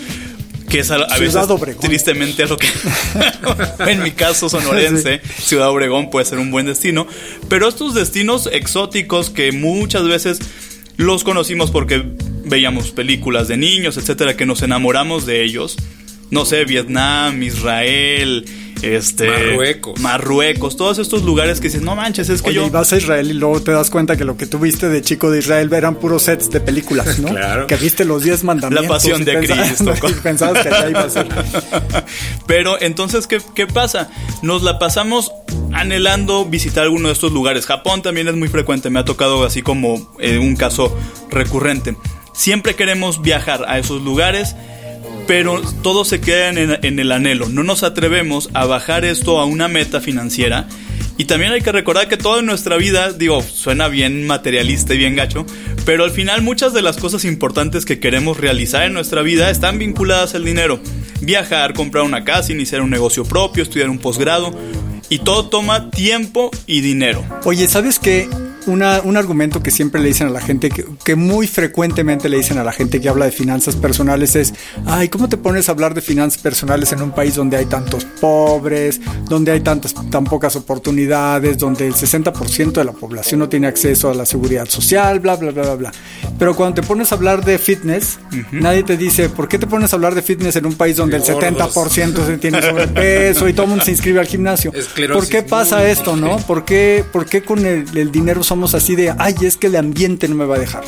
que 0.69 0.81
es 0.81 0.91
a, 0.91 0.99
veces 1.19 1.47
tristemente 1.81 2.47
lo 2.47 2.57
que 2.57 2.69
en 3.87 4.03
mi 4.03 4.13
caso 4.13 4.49
sonorense, 4.49 5.21
Ciudad 5.39 5.71
Obregón 5.71 6.11
puede 6.11 6.27
ser 6.27 6.39
un 6.39 6.51
buen 6.51 6.67
destino, 6.67 7.07
pero 7.49 7.69
estos 7.69 7.95
destinos 7.95 8.49
exóticos 8.53 9.31
que 9.31 9.53
muchas 9.53 10.05
veces 10.07 10.41
los 10.97 11.25
conocimos 11.25 11.71
porque 11.71 12.05
veíamos 12.45 12.91
películas 12.91 13.49
de 13.49 13.57
niños, 13.57 13.97
etcétera, 13.97 14.37
que 14.37 14.47
nos 14.47 14.63
enamoramos 14.63 15.27
de 15.27 15.45
ellos. 15.45 15.77
No 16.31 16.45
sé, 16.45 16.65
Vietnam, 16.65 17.43
Israel, 17.43 18.45
este 18.83 19.29
Marruecos. 19.29 20.01
Marruecos, 20.01 20.77
todos 20.77 20.99
estos 20.99 21.23
lugares 21.23 21.61
que 21.61 21.69
dices, 21.69 21.83
no 21.83 21.97
manches, 21.97 22.29
es 22.29 22.43
que 22.43 22.53
yo. 22.53 22.67
Y 22.67 22.71
vas 22.71 22.93
a 22.93 22.97
Israel 22.97 23.31
y 23.31 23.35
luego 23.35 23.61
te 23.61 23.73
das 23.73 23.91
cuenta 23.91 24.17
que 24.17 24.25
lo 24.25 24.37
que 24.37 24.47
tuviste 24.47 24.89
de 24.89 25.03
chico 25.03 25.31
de 25.31 25.41
Israel 25.41 25.73
eran 25.73 25.97
puros 25.97 26.23
sets 26.23 26.51
de 26.51 26.61
películas, 26.61 27.19
¿no? 27.19 27.29
claro. 27.35 27.67
Que 27.67 27.77
viste 27.77 28.05
los 28.05 28.23
10 28.23 28.45
mandamientos. 28.45 28.85
La 28.85 28.89
pasión 28.89 29.25
de 29.25 29.39
Cristo. 29.39 29.95
y 30.09 30.13
pensabas 30.15 30.63
que 30.63 30.69
allá 30.69 30.91
iba 30.91 31.03
a 31.03 31.11
ser. 31.11 31.29
Pero 32.47 32.81
entonces, 32.81 33.27
¿qué, 33.27 33.41
¿qué 33.55 33.67
pasa? 33.67 34.11
Nos 34.43 34.63
la 34.63 34.79
pasamos 34.79 35.33
anhelando 35.73 36.45
visitar 36.45 36.85
alguno 36.85 37.09
de 37.09 37.15
estos 37.15 37.33
lugares. 37.33 37.67
Japón 37.67 38.03
también 38.03 38.29
es 38.29 38.35
muy 38.35 38.49
frecuente, 38.49 38.91
me 38.91 39.01
ha 39.01 39.05
tocado 39.05 39.45
así 39.45 39.63
como 39.63 40.15
eh, 40.19 40.39
un 40.39 40.57
caso 40.57 40.97
recurrente. 41.31 41.97
Siempre 42.33 42.75
queremos 42.75 43.23
viajar 43.23 43.65
a 43.69 43.79
esos 43.79 44.03
lugares, 44.03 44.55
pero 45.29 45.61
todo 45.83 46.07
se 46.07 46.23
queda 46.23 46.49
en, 46.49 46.99
el 46.99 47.13
anhelo. 47.13 47.51
No 47.51 47.63
nos 47.63 47.83
atrevemos 47.83 48.49
a 48.55 48.65
bajar 48.65 49.05
esto 49.05 49.39
a 49.39 49.45
una 49.45 49.69
meta 49.69 50.01
financiera. 50.01 50.67
Y 51.19 51.27
también 51.27 51.53
hay 51.53 51.61
que 51.61 51.71
recordar 51.71 52.09
que 52.09 52.17
toda 52.17 52.41
nuestra 52.41 52.79
vida, 52.79 53.13
digo, 53.13 53.43
suena 53.43 53.89
bien 53.89 54.27
materialista 54.27 54.95
y 54.95 54.99
bien 54.99 55.17
gacho, 55.17 55.45
pero 55.85 56.05
al 56.05 56.13
final 56.13 56.41
muchas 56.41 56.73
de 56.73 56.81
las 56.81 56.97
cosas 56.97 57.27
importantes 57.27 57.85
que 57.85 58.01
queremos 58.01 58.39
realizar 58.39 58.85
en 58.85 58.95
nuestra 58.95 59.21
vida 59.21 59.51
están 59.51 59.79
vinculadas 59.79 60.35
al 60.35 60.47
dinero. 60.47 60.81
Viajar, 61.21 61.75
comprar 61.75 62.05
una 62.05 62.25
casa, 62.25 62.53
iniciar 62.53 62.81
un 62.81 62.91
negocio 62.91 63.25
propio, 63.25 63.63
estudiar 63.63 63.91
un 63.91 63.99
posgrado, 63.99 64.57
y 65.11 65.19
todo 65.19 65.51
toma 65.51 65.91
tiempo 65.91 66.51
y 66.67 66.81
dinero. 66.81 67.23
Oye, 67.45 67.69
¿sabes 67.69 67.99
qué? 67.99 68.29
Una, 68.69 69.01
un 69.03 69.17
argumento 69.17 69.63
que 69.63 69.71
siempre 69.71 70.01
le 70.01 70.09
dicen 70.09 70.29
a 70.29 70.31
la 70.31 70.41
gente, 70.41 70.71
que, 70.71 70.85
que, 71.05 71.17
muy 71.17 71.47
frecuentemente 71.47 72.29
le 72.29 72.37
dicen 72.37 72.59
a 72.59 72.65
la 72.65 72.73
gente 72.73 73.01
que 73.01 73.09
habla 73.09 73.25
de 73.25 73.33
finanzas 73.33 73.77
personales 73.77 74.37
es, 74.37 74.55
ay, 74.87 75.09
¿cómo 75.09 75.29
te 75.29 75.37
pones 75.37 75.69
a 75.69 75.73
hablar 75.73 75.95
de 75.95 76.01
finanzas 76.01 76.41
personales 76.41 76.93
en 76.93 77.03
un 77.03 77.11
país 77.13 77.35
donde 77.35 77.57
hay 77.57 77.67
tantos 77.67 78.05
pobres, 78.21 79.01
donde 79.29 79.53
hay 79.53 79.61
tantas, 79.61 79.95
tan 80.11 80.25
pocas 80.25 80.57
oportunidades, 80.57 81.59
donde 81.59 81.87
el 81.87 81.95
60% 81.95 82.73
de 82.73 82.85
la 82.85 82.93
población 82.93 83.41
no 83.41 83.49
tiene 83.49 83.67
acceso 83.67 84.11
a 84.11 84.15
la 84.15 84.27
seguridad 84.27 84.69
social, 84.69 85.21
bla, 85.21 85.37
bla, 85.37 85.51
bla, 85.51 85.63
bla, 85.63 85.75
bla? 85.75 85.93
Pero 86.39 86.55
cuando 86.55 86.81
te 86.81 86.87
pones 86.87 87.11
a 87.13 87.17
hablar 87.17 87.45
de 87.45 87.59
fitness, 87.59 88.19
nadie 88.53 88.83
te 88.83 88.97
dice, 88.97 89.29
¿por 89.29 89.49
qué 89.49 89.59
te 89.59 89.67
pones 89.67 89.93
a 89.93 89.97
hablar 89.97 90.15
de 90.15 90.23
fitness 90.23 90.57
en 90.57 90.67
un 90.67 90.75
país 90.75 90.97
donde 90.97 91.17
el 91.17 91.25
70% 91.25 92.27
se 92.27 92.39
tiene 92.39 92.63
sobrepeso 92.69 93.49
y 93.49 93.53
todo 93.53 93.65
el 93.65 93.71
mundo 93.71 93.85
se 93.85 93.91
inscribe 93.91 94.21
al 94.21 94.27
gimnasio? 94.27 94.73
¿Por 95.13 95.29
qué 95.29 95.43
pasa 95.43 95.89
esto, 95.89 96.17
no? 96.17 96.37
¿Por 96.39 96.65
qué, 96.65 97.05
por 97.11 97.27
qué 97.27 97.43
con 97.43 97.65
el, 97.67 98.13
dinero 98.13 98.43
así 98.67 98.97
de, 98.97 99.15
ay, 99.19 99.35
es 99.43 99.57
que 99.57 99.69
el 99.69 99.77
ambiente 99.77 100.29
no 100.29 100.35
me 100.35 100.45
va 100.45 100.57
a 100.57 100.59
dejar? 100.59 100.85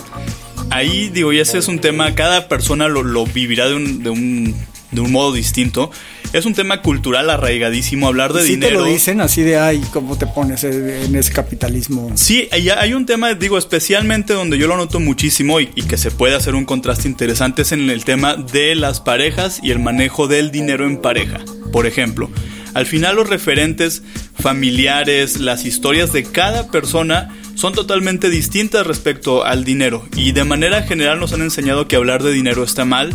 Ahí 0.70 1.08
digo, 1.08 1.32
y 1.32 1.40
ese 1.40 1.58
es 1.58 1.68
un 1.68 1.80
tema, 1.80 2.14
cada 2.14 2.48
persona 2.48 2.88
lo, 2.88 3.02
lo 3.02 3.26
vivirá 3.26 3.68
de 3.68 3.74
un, 3.74 4.02
de 4.02 4.10
un 4.10 4.54
de 4.90 5.00
un 5.00 5.12
modo 5.12 5.32
distinto. 5.32 5.90
Es 6.32 6.46
un 6.46 6.54
tema 6.54 6.82
cultural 6.82 7.28
arraigadísimo 7.28 8.06
hablar 8.06 8.32
de 8.32 8.44
dinero. 8.44 8.70
Sí 8.70 8.76
te 8.76 8.80
lo 8.80 8.84
dicen 8.84 9.20
así 9.20 9.42
de 9.42 9.58
ay, 9.58 9.82
cómo 9.92 10.16
te 10.16 10.26
pones 10.26 10.62
en 10.64 11.14
ese 11.16 11.32
capitalismo. 11.32 12.12
Sí, 12.14 12.48
hay 12.52 12.94
un 12.94 13.06
tema, 13.06 13.34
digo, 13.34 13.58
especialmente 13.58 14.32
donde 14.32 14.58
yo 14.58 14.66
lo 14.66 14.76
noto 14.76 15.00
muchísimo 15.00 15.60
y, 15.60 15.66
que 15.66 15.96
se 15.96 16.10
puede 16.10 16.36
hacer 16.36 16.54
un 16.54 16.64
contraste 16.64 17.08
interesante 17.08 17.62
es 17.62 17.72
en 17.72 17.90
el 17.90 18.04
tema 18.04 18.36
de 18.36 18.74
las 18.76 19.00
parejas 19.00 19.60
y 19.62 19.72
el 19.72 19.80
manejo 19.80 20.28
del 20.28 20.50
dinero 20.52 20.86
en 20.86 20.98
pareja. 20.98 21.40
Por 21.72 21.86
ejemplo, 21.86 22.30
al 22.74 22.86
final 22.86 23.16
los 23.16 23.28
referentes 23.28 24.02
familiares, 24.38 25.40
las 25.40 25.64
historias 25.64 26.12
de 26.12 26.24
cada 26.24 26.68
persona 26.70 27.34
son 27.54 27.72
totalmente 27.74 28.30
distintas 28.30 28.86
respecto 28.86 29.44
al 29.44 29.64
dinero. 29.64 30.06
Y 30.16 30.32
de 30.32 30.44
manera 30.44 30.82
general 30.82 31.20
nos 31.20 31.32
han 31.32 31.42
enseñado 31.42 31.88
que 31.88 31.96
hablar 31.96 32.22
de 32.22 32.32
dinero 32.32 32.64
está 32.64 32.84
mal, 32.84 33.12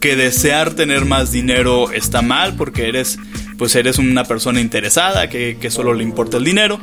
que 0.00 0.16
desear 0.16 0.74
tener 0.74 1.04
más 1.04 1.32
dinero 1.32 1.90
está 1.90 2.22
mal 2.22 2.54
porque 2.56 2.88
eres 2.88 3.18
pues 3.58 3.74
eres 3.74 3.98
una 3.98 4.24
persona 4.24 4.60
interesada 4.60 5.30
que, 5.30 5.56
solo 5.70 5.94
le 5.94 6.04
importa 6.04 6.36
el 6.36 6.44
dinero. 6.44 6.78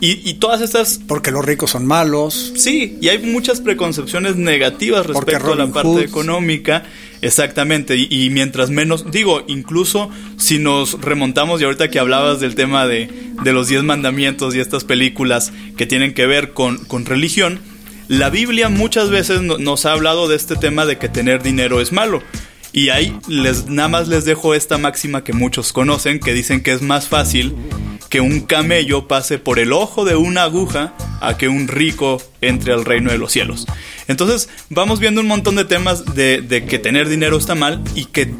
Y, 0.00 0.34
todas 0.34 0.60
estas 0.60 1.00
porque 1.08 1.32
los 1.32 1.44
ricos 1.44 1.70
son 1.70 1.86
malos. 1.86 2.52
Sí 2.56 2.98
y 3.00 3.08
hay 3.08 3.18
muchas 3.18 3.60
preconcepciones 3.60 4.36
negativas 4.36 5.06
respecto 5.06 5.54
a 5.54 5.56
la 5.56 5.66
parte 5.68 6.04
económica 6.04 6.84
exactamente 7.22 7.96
y, 7.96 8.30
mientras 8.30 8.70
menos 8.70 9.10
digo 9.10 9.44
incluso 9.48 10.10
si 10.36 10.58
nos 10.58 11.00
remontamos 11.00 11.60
y 11.60 11.64
ahorita 11.64 11.90
que 11.90 11.98
hablabas 11.98 12.40
del 12.40 12.54
tema 12.54 12.86
de, 12.86 13.10
de 13.42 13.52
los 13.52 13.68
diez 13.68 13.82
mandamientos 13.82 14.54
y 14.54 14.60
estas 14.60 14.84
películas 14.84 15.52
que 15.76 15.86
tienen 15.86 16.14
que 16.14 16.26
ver 16.26 16.52
con, 16.52 16.78
con 16.84 17.06
religión 17.06 17.60
la 18.08 18.30
Biblia 18.30 18.68
muchas 18.68 19.10
veces 19.10 19.42
nos 19.42 19.84
ha 19.84 19.92
hablado 19.92 20.28
de 20.28 20.36
este 20.36 20.56
tema 20.56 20.86
de 20.86 20.98
que 20.98 21.08
tener 21.08 21.42
dinero 21.42 21.80
es 21.80 21.92
malo 21.92 22.22
y 22.78 22.90
ahí 22.90 23.18
les, 23.26 23.66
nada 23.66 23.88
más 23.88 24.06
les 24.06 24.24
dejo 24.24 24.54
esta 24.54 24.78
máxima 24.78 25.24
que 25.24 25.32
muchos 25.32 25.72
conocen, 25.72 26.20
que 26.20 26.32
dicen 26.32 26.62
que 26.62 26.70
es 26.70 26.80
más 26.80 27.08
fácil 27.08 27.56
que 28.08 28.20
un 28.20 28.42
camello 28.42 29.08
pase 29.08 29.38
por 29.38 29.58
el 29.58 29.72
ojo 29.72 30.04
de 30.04 30.14
una 30.14 30.44
aguja 30.44 30.94
a 31.20 31.36
que 31.36 31.48
un 31.48 31.66
rico 31.66 32.22
entre 32.40 32.72
al 32.72 32.84
reino 32.84 33.10
de 33.10 33.18
los 33.18 33.32
cielos. 33.32 33.66
Entonces 34.06 34.48
vamos 34.70 35.00
viendo 35.00 35.20
un 35.20 35.26
montón 35.26 35.56
de 35.56 35.64
temas 35.64 36.14
de, 36.14 36.40
de 36.40 36.66
que 36.66 36.78
tener 36.78 37.08
dinero 37.08 37.36
está 37.36 37.56
mal 37.56 37.82
y 37.96 38.04
que 38.04 38.32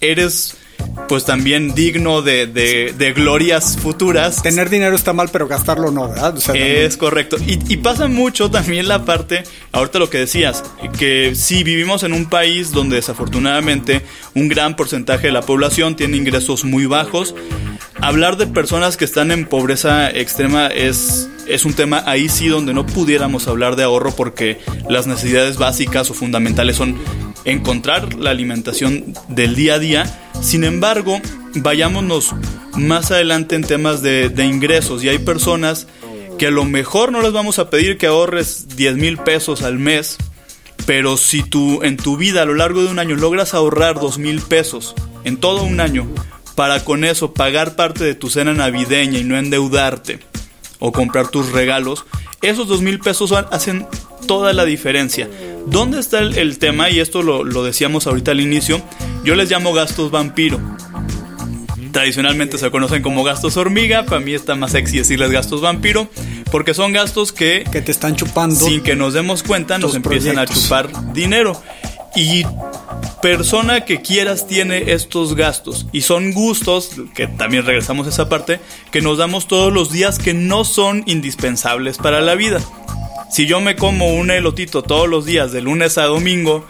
eres 0.00 0.56
pues 1.08 1.24
también 1.24 1.74
digno 1.74 2.22
de, 2.22 2.46
de, 2.46 3.12
glorias 3.12 3.76
futuras. 3.76 4.42
Tener 4.42 4.70
dinero 4.70 4.94
está 4.96 5.12
mal, 5.12 5.28
pero 5.30 5.48
gastarlo 5.48 5.90
no, 5.90 6.08
¿verdad? 6.08 6.34
es 6.54 6.96
correcto. 6.96 7.36
Y, 7.46 7.76
pasa 7.82 8.08
mucho 8.08 8.50
también 8.50 8.88
la 8.88 9.04
parte, 9.04 9.42
ahorita 9.72 9.98
lo 9.98 10.08
que 10.08 10.18
decías, 10.18 10.62
que 10.98 11.34
si 11.34 11.64
vivimos 11.64 12.02
en 12.02 12.12
un 12.12 12.26
país 12.26 12.70
donde 12.70 12.96
desafortunadamente 12.96 14.02
un 14.34 14.48
gran 14.48 14.76
porcentaje 14.76 15.26
de 15.26 15.32
la 15.32 15.42
población 15.42 15.96
tiene 15.96 16.16
ingresos 16.16 16.64
muy 16.64 16.86
bajos, 16.86 17.34
hablar 18.00 18.36
de 18.36 18.46
personas 18.46 18.96
que 18.96 19.04
están 19.04 19.32
en 19.32 19.46
pobreza 19.46 20.10
extrema 20.10 20.68
es, 20.68 21.28
es 21.48 21.64
un 21.64 21.74
tema 21.74 22.02
ahí 22.06 22.28
sí 22.28 22.48
donde 22.48 22.72
no 22.72 22.86
pudiéramos 22.86 23.48
hablar 23.48 23.76
de 23.76 23.82
ahorro 23.82 24.14
porque 24.14 24.60
las 24.88 25.06
necesidades 25.06 25.58
básicas 25.58 26.10
o 26.10 26.14
fundamentales 26.14 26.76
son 26.76 26.98
encontrar 27.44 28.14
la 28.14 28.30
alimentación 28.30 29.14
del 29.28 29.54
día 29.54 29.74
a 29.74 29.78
día. 29.78 30.31
Sin 30.42 30.64
embargo, 30.64 31.20
vayámonos 31.54 32.34
más 32.74 33.10
adelante 33.10 33.54
en 33.54 33.62
temas 33.62 34.02
de, 34.02 34.30
ingresos 34.44 35.02
y 35.04 35.08
hay 35.08 35.18
personas 35.18 35.86
que 36.38 36.48
a 36.48 36.50
lo 36.50 36.64
mejor 36.64 37.12
no 37.12 37.22
les 37.22 37.32
vamos 37.32 37.58
a 37.58 37.70
pedir 37.70 37.96
que 37.96 38.08
ahorres 38.08 38.76
10 38.76 38.96
mil 38.96 39.18
pesos 39.18 39.62
al 39.62 39.78
mes, 39.78 40.18
pero 40.84 41.16
si 41.16 41.42
tú 41.42 41.82
en 41.84 41.96
tu 41.96 42.16
vida 42.16 42.42
a 42.42 42.44
lo 42.44 42.54
largo 42.54 42.82
de 42.82 42.90
un 42.90 42.98
año 42.98 43.14
logras 43.14 43.54
ahorrar 43.54 44.00
2 44.00 44.18
mil 44.18 44.40
pesos 44.40 44.94
en 45.24 45.36
todo 45.36 45.62
un 45.62 45.80
año 45.80 46.08
para 46.56 46.84
con 46.84 47.04
eso 47.04 47.32
pagar 47.32 47.76
parte 47.76 48.02
de 48.02 48.16
tu 48.16 48.28
cena 48.28 48.52
navideña 48.52 49.18
y 49.18 49.24
no 49.24 49.38
endeudarte 49.38 50.18
o 50.80 50.90
comprar 50.90 51.28
tus 51.28 51.52
regalos, 51.52 52.04
esos 52.42 52.66
2 52.66 52.82
mil 52.82 52.98
pesos 52.98 53.30
hacen 53.32 53.86
toda 54.26 54.52
la 54.52 54.64
diferencia. 54.64 55.30
¿Dónde 55.66 56.00
está 56.00 56.20
el, 56.20 56.58
tema? 56.58 56.90
Y 56.90 57.00
esto 57.00 57.22
lo, 57.22 57.64
decíamos 57.64 58.06
ahorita 58.06 58.32
al 58.32 58.40
inicio. 58.40 58.80
Yo 59.24 59.34
les 59.34 59.50
llamo 59.50 59.72
gastos 59.72 60.10
vampiro. 60.10 60.60
Tradicionalmente 61.92 62.58
se 62.58 62.70
conocen 62.70 63.02
como 63.02 63.22
gastos 63.22 63.56
hormiga. 63.56 64.04
Para 64.04 64.20
mí 64.20 64.34
está 64.34 64.54
más 64.54 64.72
sexy 64.72 64.98
decirles 64.98 65.30
gastos 65.30 65.60
vampiro. 65.60 66.08
Porque 66.50 66.74
son 66.74 66.92
gastos 66.92 67.32
que... 67.32 67.64
Que 67.70 67.82
te 67.82 67.92
están 67.92 68.16
chupando. 68.16 68.56
Sin 68.56 68.82
que 68.82 68.96
nos 68.96 69.14
demos 69.14 69.42
cuenta, 69.42 69.78
nos 69.78 69.94
empiezan 69.94 70.38
a 70.38 70.46
chupar 70.46 71.12
dinero. 71.12 71.60
Y 72.14 72.44
persona 73.22 73.84
que 73.84 74.02
quieras 74.02 74.46
tiene 74.46 74.92
estos 74.92 75.34
gastos 75.34 75.86
y 75.92 76.02
son 76.02 76.32
gustos, 76.32 76.90
que 77.14 77.28
también 77.28 77.64
regresamos 77.64 78.06
a 78.06 78.10
esa 78.10 78.28
parte, 78.28 78.60
que 78.90 79.00
nos 79.00 79.16
damos 79.16 79.46
todos 79.46 79.72
los 79.72 79.92
días 79.92 80.18
que 80.18 80.34
no 80.34 80.64
son 80.64 81.04
indispensables 81.06 81.96
para 81.96 82.20
la 82.20 82.34
vida. 82.34 82.60
Si 83.32 83.46
yo 83.46 83.62
me 83.62 83.76
como 83.76 84.14
un 84.14 84.30
elotito 84.30 84.82
todos 84.82 85.08
los 85.08 85.24
días, 85.24 85.52
de 85.52 85.62
lunes 85.62 85.96
a 85.96 86.04
domingo, 86.04 86.66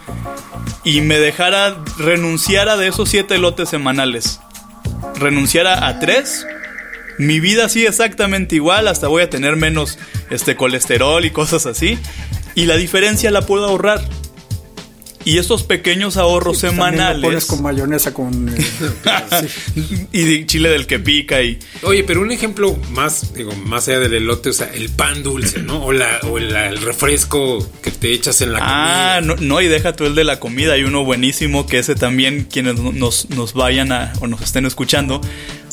y 0.85 1.01
me 1.01 1.19
dejara, 1.19 1.75
renunciara 1.97 2.77
de 2.77 2.87
esos 2.87 3.09
siete 3.09 3.35
elotes 3.35 3.67
semanales, 3.67 4.39
renunciara 5.15 5.85
a 5.85 5.99
tres, 5.99 6.47
mi 7.17 7.41
vida 7.41 7.67
sigue 7.67 7.89
exactamente 7.89 8.55
igual, 8.55 8.87
hasta 8.87 9.09
voy 9.09 9.23
a 9.23 9.29
tener 9.29 9.57
menos 9.57 9.99
este 10.29 10.55
colesterol 10.55 11.25
y 11.25 11.31
cosas 11.31 11.65
así. 11.65 11.99
Y 12.55 12.65
la 12.65 12.77
diferencia 12.77 13.29
la 13.29 13.41
puedo 13.41 13.65
ahorrar. 13.65 14.01
Y 15.25 15.37
esos 15.37 15.63
pequeños 15.63 16.17
ahorros 16.17 16.59
pues 16.59 16.71
semanales. 16.71 17.21
Lo 17.21 17.27
pones 17.29 17.45
con 17.45 17.61
mayonesa 17.61 18.13
con. 18.13 18.49
Eh, 18.49 20.07
y 20.11 20.45
chile 20.45 20.69
del 20.69 20.87
que 20.87 20.99
pica 20.99 21.41
y. 21.41 21.59
Oye, 21.83 22.03
pero 22.03 22.21
un 22.21 22.31
ejemplo 22.31 22.77
más, 22.91 23.33
digo, 23.33 23.53
más 23.65 23.87
allá 23.87 23.99
del 23.99 24.13
elote, 24.13 24.49
o 24.49 24.53
sea, 24.53 24.69
el 24.73 24.89
pan 24.89 25.23
dulce, 25.23 25.61
¿no? 25.61 25.83
O, 25.85 25.91
la, 25.91 26.19
o 26.23 26.37
el 26.37 26.77
refresco 26.77 27.67
que 27.81 27.91
te 27.91 28.11
echas 28.11 28.41
en 28.41 28.53
la 28.53 28.59
comida. 28.59 29.15
Ah, 29.15 29.21
no, 29.21 29.35
no, 29.37 29.61
y 29.61 29.67
deja 29.67 29.93
tú 29.93 30.05
el 30.05 30.15
de 30.15 30.23
la 30.23 30.39
comida. 30.39 30.73
Hay 30.73 30.83
uno 30.83 31.03
buenísimo 31.03 31.65
que 31.67 31.79
ese 31.79 31.95
también, 31.95 32.45
quienes 32.49 32.75
nos, 32.75 33.29
nos 33.29 33.53
vayan 33.53 33.91
a 33.91 34.13
o 34.19 34.27
nos 34.27 34.41
estén 34.41 34.65
escuchando, 34.65 35.21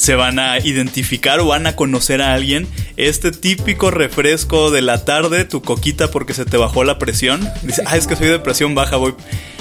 se 0.01 0.15
van 0.15 0.39
a 0.39 0.59
identificar 0.61 1.41
o 1.41 1.49
van 1.49 1.67
a 1.67 1.77
conocer 1.77 2.23
a 2.23 2.33
alguien. 2.33 2.67
Este 2.97 3.33
típico 3.33 3.91
refresco 3.91 4.71
de 4.71 4.81
la 4.81 5.05
tarde, 5.05 5.45
tu 5.45 5.61
coquita 5.61 6.11
porque 6.11 6.33
se 6.33 6.47
te 6.47 6.57
bajó 6.57 6.85
la 6.85 6.99
presión. 6.99 7.47
Dice, 7.61 7.83
ah, 7.85 7.99
es 7.99 8.07
que 8.07 8.17
soy 8.17 8.29
de 8.29 8.39
presión 8.39 8.75
baja, 8.75 8.97
voy 8.97 9.13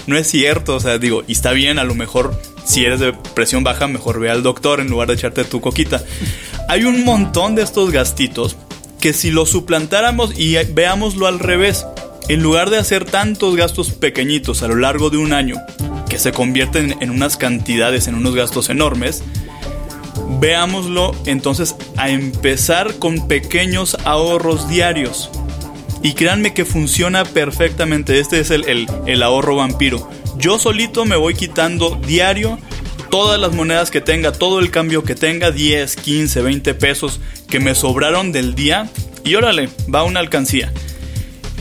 no 0.07 0.17
es 0.17 0.27
cierto, 0.27 0.77
o 0.77 0.79
sea, 0.79 0.97
digo, 0.97 1.25
y 1.27 1.33
está 1.33 1.51
bien, 1.51 1.77
a 1.77 1.83
lo 1.83 1.93
mejor 1.93 2.41
si 2.63 2.85
eres 2.85 3.01
de 3.01 3.11
presión 3.35 3.65
baja, 3.65 3.87
mejor 3.87 4.21
ve 4.21 4.29
al 4.29 4.41
doctor 4.41 4.79
en 4.79 4.87
lugar 4.87 5.09
de 5.09 5.15
echarte 5.15 5.43
tu 5.43 5.59
coquita. 5.59 6.01
Hay 6.69 6.85
un 6.85 7.03
montón 7.03 7.55
de 7.55 7.61
estos 7.61 7.91
gastitos 7.91 8.55
que 9.01 9.11
si 9.11 9.31
los 9.31 9.49
suplantáramos 9.49 10.39
y 10.39 10.55
veámoslo 10.73 11.27
al 11.27 11.39
revés, 11.39 11.85
en 12.29 12.41
lugar 12.41 12.69
de 12.69 12.77
hacer 12.77 13.03
tantos 13.03 13.57
gastos 13.57 13.91
pequeñitos 13.91 14.63
a 14.63 14.69
lo 14.69 14.75
largo 14.75 15.09
de 15.09 15.17
un 15.17 15.33
año, 15.33 15.57
que 16.09 16.17
se 16.17 16.31
convierten 16.31 16.95
en 17.01 17.09
unas 17.09 17.35
cantidades, 17.35 18.07
en 18.07 18.15
unos 18.15 18.35
gastos 18.35 18.69
enormes, 18.69 19.21
veámoslo 20.39 21.15
entonces 21.25 21.75
a 21.97 22.09
empezar 22.09 22.95
con 22.99 23.27
pequeños 23.27 23.97
ahorros 24.05 24.69
diarios. 24.69 25.29
Y 26.01 26.13
créanme 26.13 26.53
que 26.53 26.65
funciona 26.65 27.25
perfectamente. 27.25 28.19
Este 28.19 28.39
es 28.39 28.51
el, 28.51 28.87
el, 29.05 29.23
ahorro 29.23 29.55
vampiro. 29.57 30.09
Yo 30.37 30.59
solito 30.59 31.05
me 31.05 31.17
voy 31.17 31.33
quitando 31.33 31.99
diario 32.07 32.57
todas 33.09 33.39
las 33.39 33.53
monedas 33.53 33.91
que 33.91 33.99
tenga, 33.99 34.31
todo 34.31 34.59
el 34.59 34.71
cambio 34.71 35.03
que 35.03 35.15
tenga, 35.15 35.51
10, 35.51 35.95
15, 35.97 36.41
20 36.41 36.73
pesos 36.75 37.19
que 37.49 37.59
me 37.59 37.75
sobraron 37.75 38.31
del 38.31 38.55
día. 38.55 38.89
Y 39.25 39.35
órale, 39.35 39.69
va 39.93 40.03
una 40.03 40.21
alcancía. 40.21 40.71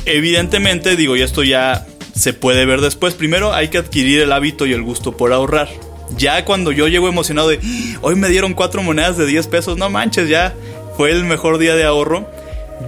Evidentemente, 0.04 0.94
digo, 0.94 1.16
y 1.16 1.22
esto 1.22 1.42
ya 1.42 1.86
se 2.14 2.32
puede 2.32 2.64
ver 2.64 2.80
después. 2.80 3.14
Primero 3.14 3.52
hay 3.52 3.68
que 3.68 3.78
adquirir 3.78 4.20
el 4.20 4.32
hábito 4.32 4.66
y 4.66 4.72
el 4.72 4.82
gusto 4.82 5.16
por 5.16 5.32
ahorrar. 5.32 5.68
Ya 6.16 6.44
cuando 6.44 6.72
yo 6.72 6.88
llego 6.88 7.08
emocionado 7.08 7.48
de, 7.48 7.60
hoy 8.00 8.16
me 8.16 8.28
dieron 8.28 8.54
cuatro 8.54 8.82
monedas 8.82 9.16
de 9.16 9.26
10 9.26 9.46
pesos, 9.48 9.78
no 9.78 9.90
manches, 9.90 10.28
ya 10.28 10.54
fue 10.96 11.10
el 11.10 11.24
mejor 11.24 11.58
día 11.58 11.76
de 11.76 11.84
ahorro 11.84 12.28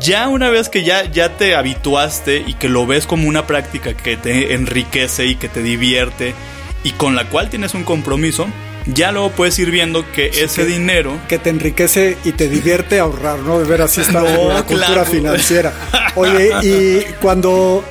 Ya 0.00 0.28
una 0.28 0.50
vez 0.50 0.68
que 0.68 0.82
ya, 0.82 1.04
ya 1.04 1.36
te 1.36 1.54
habituaste 1.54 2.44
y 2.46 2.54
que 2.54 2.68
lo 2.68 2.86
ves 2.86 3.06
como 3.06 3.28
una 3.28 3.46
práctica 3.46 3.94
que 3.94 4.16
te 4.16 4.54
enriquece 4.54 5.26
y 5.26 5.36
que 5.36 5.48
te 5.48 5.62
divierte 5.62 6.34
y 6.82 6.92
con 6.92 7.14
la 7.14 7.28
cual 7.28 7.50
tienes 7.50 7.74
un 7.74 7.84
compromiso, 7.84 8.46
ya 8.86 9.12
luego 9.12 9.30
puedes 9.30 9.58
ir 9.58 9.70
viendo 9.70 10.10
que 10.12 10.28
ese 10.28 10.64
dinero... 10.64 11.18
Que 11.28 11.38
te 11.38 11.50
enriquece 11.50 12.16
y 12.24 12.32
te 12.32 12.48
divierte 12.48 12.98
ahorrar, 12.98 13.40
¿no? 13.40 13.58
De 13.58 13.66
ver 13.66 13.82
así 13.82 14.00
está 14.00 14.22
la 14.48 14.62
cultura 14.62 15.04
financiera. 15.04 15.72
Oye, 16.14 16.52
y 16.62 17.12
cuando... 17.20 17.84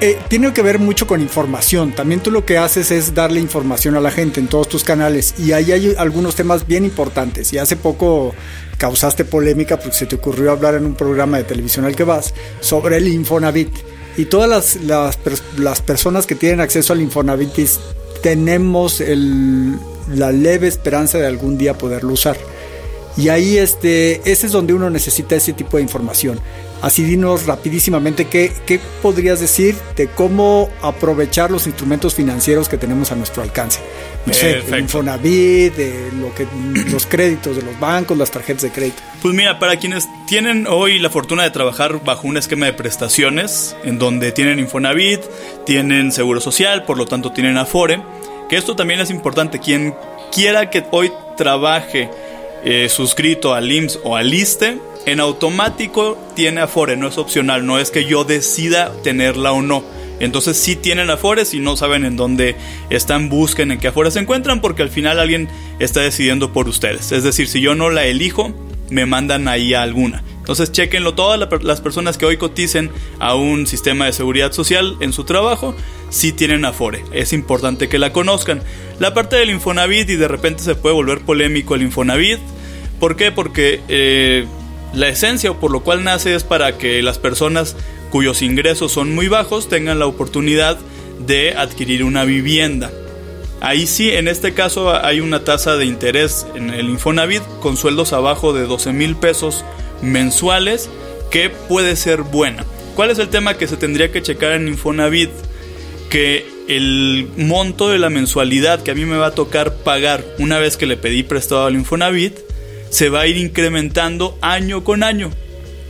Eh, 0.00 0.18
tiene 0.28 0.52
que 0.52 0.60
ver 0.60 0.78
mucho 0.78 1.06
con 1.06 1.20
información. 1.22 1.92
También 1.92 2.20
tú 2.20 2.30
lo 2.30 2.44
que 2.44 2.58
haces 2.58 2.90
es 2.90 3.14
darle 3.14 3.40
información 3.40 3.96
a 3.96 4.00
la 4.00 4.10
gente 4.10 4.40
en 4.40 4.46
todos 4.46 4.68
tus 4.68 4.84
canales. 4.84 5.34
Y 5.38 5.52
ahí 5.52 5.72
hay 5.72 5.94
algunos 5.96 6.36
temas 6.36 6.66
bien 6.66 6.84
importantes. 6.84 7.52
Y 7.52 7.58
hace 7.58 7.76
poco 7.76 8.34
causaste 8.76 9.24
polémica 9.24 9.78
porque 9.78 9.96
se 9.96 10.06
te 10.06 10.16
ocurrió 10.16 10.52
hablar 10.52 10.74
en 10.74 10.84
un 10.84 10.94
programa 10.94 11.38
de 11.38 11.44
televisión 11.44 11.86
al 11.86 11.96
que 11.96 12.04
vas 12.04 12.34
sobre 12.60 12.98
el 12.98 13.08
Infonavit. 13.08 13.70
Y 14.18 14.26
todas 14.26 14.48
las, 14.48 14.76
las, 14.84 15.18
las 15.58 15.80
personas 15.80 16.26
que 16.26 16.34
tienen 16.34 16.60
acceso 16.60 16.92
al 16.92 17.00
Infonavit 17.00 17.50
tenemos 18.22 19.00
el, 19.00 19.78
la 20.14 20.32
leve 20.32 20.68
esperanza 20.68 21.18
de 21.18 21.26
algún 21.26 21.56
día 21.56 21.76
poderlo 21.76 22.12
usar. 22.12 22.36
Y 23.16 23.30
ahí 23.30 23.56
este, 23.56 24.20
ese 24.30 24.46
es 24.46 24.52
donde 24.52 24.74
uno 24.74 24.90
necesita 24.90 25.36
ese 25.36 25.54
tipo 25.54 25.78
de 25.78 25.82
información. 25.82 26.38
Así 26.82 27.02
dinos 27.04 27.46
rapidísimamente 27.46 28.26
qué, 28.26 28.52
qué 28.66 28.80
podrías 29.02 29.40
decir 29.40 29.74
de 29.96 30.08
cómo 30.08 30.70
aprovechar 30.82 31.50
los 31.50 31.66
instrumentos 31.66 32.14
financieros 32.14 32.68
que 32.68 32.76
tenemos 32.76 33.12
a 33.12 33.16
nuestro 33.16 33.42
alcance. 33.42 33.80
No 34.26 34.34
sé, 34.34 34.58
el 34.58 34.80
Infonavit, 34.80 35.74
de 35.74 36.10
lo 36.20 36.34
que, 36.34 36.46
los 36.90 37.06
créditos 37.06 37.56
de 37.56 37.62
los 37.62 37.78
bancos, 37.78 38.18
las 38.18 38.30
tarjetas 38.30 38.62
de 38.62 38.70
crédito. 38.70 39.02
Pues 39.22 39.34
mira, 39.34 39.58
para 39.58 39.76
quienes 39.76 40.08
tienen 40.26 40.66
hoy 40.66 40.98
la 40.98 41.10
fortuna 41.10 41.44
de 41.44 41.50
trabajar 41.50 42.04
bajo 42.04 42.26
un 42.26 42.36
esquema 42.36 42.66
de 42.66 42.72
prestaciones, 42.72 43.76
en 43.84 43.98
donde 43.98 44.32
tienen 44.32 44.58
Infonavit, 44.58 45.20
tienen 45.64 46.10
Seguro 46.10 46.40
Social, 46.40 46.84
por 46.84 46.98
lo 46.98 47.06
tanto 47.06 47.32
tienen 47.32 47.56
Afore, 47.56 48.02
que 48.48 48.56
esto 48.56 48.74
también 48.74 49.00
es 49.00 49.10
importante. 49.10 49.60
Quien 49.60 49.94
quiera 50.32 50.70
que 50.70 50.84
hoy 50.90 51.12
trabaje 51.36 52.10
eh, 52.64 52.88
suscrito 52.88 53.54
al 53.54 53.70
IMSS 53.70 54.00
o 54.02 54.16
al 54.16 54.34
ISTE, 54.34 54.78
en 55.06 55.20
automático 55.20 56.18
tiene 56.34 56.60
Afore, 56.60 56.96
no 56.96 57.08
es 57.08 57.16
opcional, 57.16 57.64
no 57.64 57.78
es 57.78 57.90
que 57.90 58.04
yo 58.04 58.24
decida 58.24 58.92
tenerla 59.02 59.52
o 59.52 59.62
no. 59.62 59.84
Entonces 60.18 60.56
sí 60.56 60.76
tienen 60.76 61.10
Afore, 61.10 61.44
si 61.44 61.60
no 61.60 61.76
saben 61.76 62.04
en 62.04 62.16
dónde 62.16 62.56
están, 62.90 63.28
busquen 63.28 63.70
en 63.70 63.78
qué 63.78 63.88
Afore 63.88 64.10
se 64.10 64.18
encuentran, 64.18 64.60
porque 64.60 64.82
al 64.82 64.90
final 64.90 65.20
alguien 65.20 65.48
está 65.78 66.00
decidiendo 66.00 66.52
por 66.52 66.68
ustedes. 66.68 67.12
Es 67.12 67.22
decir, 67.22 67.48
si 67.48 67.60
yo 67.60 67.74
no 67.74 67.90
la 67.90 68.06
elijo, 68.06 68.52
me 68.90 69.06
mandan 69.06 69.46
ahí 69.48 69.74
a 69.74 69.82
alguna. 69.82 70.24
Entonces, 70.38 70.72
chequenlo 70.72 71.14
todas 71.14 71.40
las 71.62 71.80
personas 71.80 72.18
que 72.18 72.26
hoy 72.26 72.36
coticen 72.36 72.90
a 73.18 73.34
un 73.34 73.66
sistema 73.66 74.06
de 74.06 74.12
seguridad 74.12 74.52
social 74.52 74.96
en 75.00 75.12
su 75.12 75.24
trabajo, 75.24 75.74
si 76.08 76.32
tienen 76.32 76.64
Afore. 76.64 77.04
Es 77.12 77.32
importante 77.32 77.88
que 77.88 77.98
la 77.98 78.12
conozcan. 78.12 78.62
La 78.98 79.12
parte 79.12 79.36
del 79.36 79.50
Infonavit 79.50 80.08
y 80.08 80.16
de 80.16 80.28
repente 80.28 80.62
se 80.62 80.76
puede 80.76 80.94
volver 80.94 81.20
polémico 81.20 81.74
el 81.74 81.82
Infonavit. 81.82 82.38
¿Por 83.00 83.16
qué? 83.16 83.32
Porque 83.32 83.80
eh, 83.88 84.46
la 84.94 85.08
esencia 85.08 85.52
por 85.54 85.70
lo 85.70 85.80
cual 85.80 86.04
nace 86.04 86.34
es 86.34 86.44
para 86.44 86.78
que 86.78 87.02
las 87.02 87.18
personas 87.18 87.76
cuyos 88.10 88.42
ingresos 88.42 88.92
son 88.92 89.14
muy 89.14 89.28
bajos 89.28 89.68
tengan 89.68 89.98
la 89.98 90.06
oportunidad 90.06 90.78
de 91.18 91.54
adquirir 91.54 92.04
una 92.04 92.24
vivienda. 92.24 92.90
Ahí 93.60 93.86
sí, 93.86 94.10
en 94.10 94.28
este 94.28 94.52
caso 94.52 94.94
hay 94.94 95.20
una 95.20 95.44
tasa 95.44 95.76
de 95.76 95.86
interés 95.86 96.46
en 96.54 96.70
el 96.70 96.88
Infonavit 96.88 97.42
con 97.60 97.76
sueldos 97.76 98.12
abajo 98.12 98.52
de 98.52 98.66
12 98.66 98.92
mil 98.92 99.16
pesos 99.16 99.64
mensuales 100.02 100.90
que 101.30 101.50
puede 101.50 101.96
ser 101.96 102.22
buena. 102.22 102.64
¿Cuál 102.94 103.10
es 103.10 103.18
el 103.18 103.28
tema 103.28 103.54
que 103.54 103.66
se 103.66 103.76
tendría 103.76 104.12
que 104.12 104.22
checar 104.22 104.52
en 104.52 104.68
Infonavit? 104.68 105.30
Que 106.10 106.46
el 106.68 107.28
monto 107.36 107.88
de 107.88 107.98
la 107.98 108.10
mensualidad 108.10 108.82
que 108.82 108.90
a 108.90 108.94
mí 108.94 109.04
me 109.04 109.16
va 109.16 109.26
a 109.26 109.34
tocar 109.34 109.74
pagar 109.74 110.24
una 110.38 110.58
vez 110.58 110.76
que 110.76 110.86
le 110.86 110.96
pedí 110.96 111.22
prestado 111.22 111.64
al 111.64 111.74
Infonavit 111.74 112.45
se 112.90 113.08
va 113.08 113.20
a 113.20 113.26
ir 113.26 113.36
incrementando 113.36 114.38
año 114.40 114.84
con 114.84 115.02
año. 115.02 115.30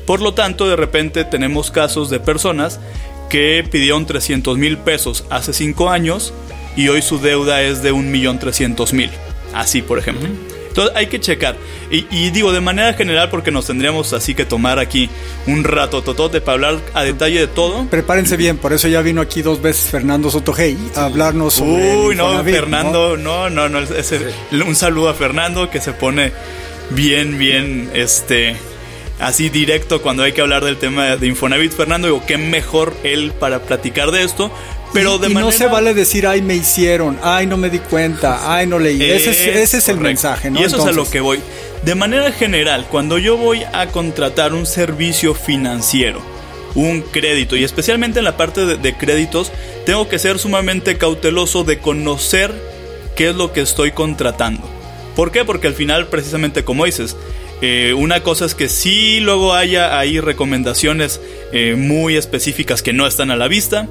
Por 0.07 0.23
lo 0.23 0.35
tanto, 0.35 0.69
de 0.69 0.77
repente 0.77 1.25
tenemos 1.25 1.71
casos 1.71 2.11
de 2.11 2.21
personas 2.21 2.81
que 3.29 3.65
pidieron 3.69 4.07
300 4.07 4.57
mil 4.57 4.79
pesos 4.79 5.25
hace 5.31 5.53
5 5.53 5.91
años 5.91 6.33
y 6.77 6.89
hoy 6.89 7.03
su 7.03 7.19
deuda 7.19 7.63
es 7.63 7.83
de 7.83 7.93
1.300.000. 7.93 9.11
Así, 9.53 9.83
por 9.83 9.99
ejemplo. 9.99 10.29
Entonces 10.69 10.95
hay 10.95 11.07
que 11.07 11.19
checar. 11.19 11.57
Y, 11.91 12.31
digo 12.31 12.53
de 12.53 12.61
manera 12.61 12.93
general 12.93 13.31
porque 13.31 13.51
nos 13.51 13.67
tendríamos 13.67 14.13
así 14.13 14.35
que 14.35 14.45
tomar 14.45 14.79
aquí 14.79 15.09
un 15.47 15.65
rato 15.65 16.03
totote 16.03 16.43
para 16.43 16.55
hablar 16.55 16.81
a 16.93 17.03
detalle 17.03 17.41
de 17.41 17.47
todo. 17.47 17.87
Prepárense 17.87 18.37
bien, 18.37 18.59
por 18.59 18.75
eso 18.75 18.87
ya 18.87 19.01
vino 19.01 19.23
aquí 19.23 19.41
dos 19.41 19.63
veces 19.63 19.91
Fernando 19.91 20.31
Sotogey 20.31 20.77
a 20.95 21.07
hablarnos 21.07 21.55
sobre... 21.55 21.97
Uy, 21.97 22.17
no, 22.17 22.45
Fernando, 22.45 23.17
no, 23.17 23.49
no, 23.49 23.71
no, 23.71 23.79
un 24.67 24.77
saludo 24.77 25.09
a 25.09 25.15
Fernando 25.15 25.71
que 25.71 25.81
se 25.81 25.93
pone 25.93 26.33
bien, 26.91 27.39
bien, 27.39 27.91
este 27.95 28.57
así 29.19 29.49
directo 29.49 30.03
cuando 30.03 30.23
hay 30.23 30.33
que 30.33 30.41
hablar 30.41 30.65
del 30.65 30.77
tema 30.77 31.17
de 31.17 31.27
Infonavit. 31.27 31.73
Fernando, 31.73 32.09
digo, 32.09 32.23
qué 32.27 32.39
mejor 32.39 32.95
él 33.03 33.33
para 33.39 33.61
platicar 33.61 34.11
de 34.11 34.23
esto. 34.23 34.51
Pero 34.93 35.21
y, 35.29 35.35
no 35.35 35.51
se 35.53 35.67
vale 35.67 35.95
decir, 35.95 36.27
ay, 36.27 36.43
me 36.43 36.55
hicieron, 36.55 37.19
ay, 37.23 37.47
no 37.47 37.57
me 37.57 37.69
di 37.71 37.81
cuenta, 37.81 38.55
ay, 38.55 38.67
no 38.67 38.79
leí. 38.79 39.03
ese 39.03 39.63
es, 39.63 39.89
el 39.89 39.99
mensaje, 39.99 40.51
¿no? 40.51 40.61
Y 40.61 40.65
eso 40.65 40.79
es 40.79 40.87
a 40.87 40.93
lo 40.93 41.09
que 41.09 41.21
voy. 41.21 41.41
De 41.83 41.95
manera 41.95 42.33
general, 42.33 42.87
cuando 42.89 43.19
yo 43.19 43.37
voy 43.37 43.63
a 43.73 43.89
contratar 43.89 44.55
un 44.55 44.65
servicio 44.65 45.35
financiero, 45.35 46.23
un 46.75 47.03
crédito, 47.03 47.57
y 47.57 47.65
especialmente 47.65 48.21
en 48.21 48.25
la 48.25 48.37
parte 48.37 48.65
de, 48.65 48.97
créditos, 48.97 49.53
tengo 49.85 50.09
que 50.09 50.19
ser 50.19 50.39
sumamente 50.39 50.97
cauteloso 50.97 51.65
de 51.65 51.79
conocer 51.79 52.55
qué 53.17 53.31
es 53.31 53.37
lo 53.37 53.53
que 53.53 53.61
estoy 53.61 53.93
contratando. 53.93 54.76
¿Por 55.17 55.33
qué? 55.33 55.45
Porque 55.45 55.67
al 55.67 55.75
final, 55.75 56.07
precisamente 56.07 56.63
como 56.63 56.85
dices, 56.85 57.17
eh, 57.63 57.95
una 57.97 58.23
cosa 58.23 58.45
es 58.45 58.55
que 58.55 58.69
sí 58.69 59.19
luego 59.19 59.55
haya 59.55 59.99
ahí 59.99 60.21
recomendaciones 60.21 61.21
eh, 61.53 61.75
muy 61.77 62.17
específicas 62.17 62.83
que 62.83 62.93
no 62.93 63.07
están 63.07 63.33
a 63.33 63.37
la 63.37 63.49
vista 63.49 63.89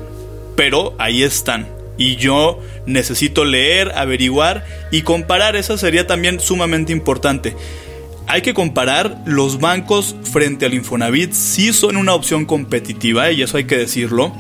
pero 0.56 0.96
ahí 0.98 1.24
están. 1.24 1.68
Y 1.98 2.18
yo 2.18 2.60
necesito 2.86 3.46
leer, 3.46 3.92
averiguar 3.96 4.66
y 4.92 5.04
comparar. 5.04 5.56
Eso 5.56 5.78
sería 5.78 6.08
también 6.08 6.40
sumamente 6.40 6.92
importante. 6.92 7.56
Hay 8.28 8.42
que 8.42 8.54
comparar 8.54 9.22
los 9.26 9.60
bancos 9.60 10.16
frente 10.24 10.66
al 10.66 10.74
Infonavit. 10.74 11.32
Sí 11.34 11.72
son 11.74 11.96
una 11.96 12.14
opción 12.14 12.46
competitiva 12.46 13.32
y 13.32 13.42
eso 13.44 13.58
hay 13.58 13.66
que 13.66 13.78
decirlo. 13.78 14.34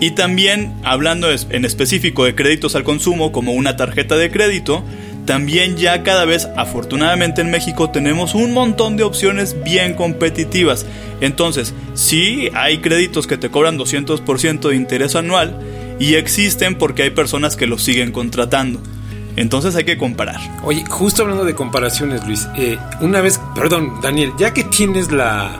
Y 0.00 0.10
también 0.12 0.74
hablando 0.82 1.28
en 1.30 1.64
específico 1.64 2.24
de 2.24 2.34
créditos 2.34 2.74
al 2.74 2.82
consumo 2.82 3.30
como 3.30 3.52
una 3.52 3.76
tarjeta 3.76 4.16
de 4.16 4.32
crédito, 4.32 4.84
también 5.24 5.76
ya 5.76 6.02
cada 6.02 6.24
vez, 6.24 6.48
afortunadamente 6.56 7.40
en 7.40 7.50
México, 7.50 7.90
tenemos 7.90 8.34
un 8.34 8.52
montón 8.52 8.96
de 8.96 9.04
opciones 9.04 9.62
bien 9.62 9.94
competitivas. 9.94 10.84
Entonces, 11.20 11.74
sí 11.94 12.48
hay 12.54 12.78
créditos 12.78 13.26
que 13.26 13.36
te 13.36 13.50
cobran 13.50 13.78
200% 13.78 14.68
de 14.68 14.76
interés 14.76 15.14
anual 15.14 15.58
y 16.00 16.14
existen 16.14 16.76
porque 16.76 17.04
hay 17.04 17.10
personas 17.10 17.56
que 17.56 17.66
los 17.66 17.82
siguen 17.82 18.10
contratando. 18.10 18.80
Entonces 19.36 19.74
hay 19.76 19.84
que 19.84 19.96
comparar. 19.96 20.40
Oye, 20.62 20.84
justo 20.88 21.22
hablando 21.22 21.44
de 21.44 21.54
comparaciones, 21.54 22.26
Luis, 22.26 22.48
eh, 22.56 22.76
una 23.00 23.20
vez, 23.20 23.40
perdón, 23.54 24.00
Daniel, 24.02 24.32
ya 24.38 24.52
que 24.52 24.64
tienes 24.64 25.10
la 25.10 25.58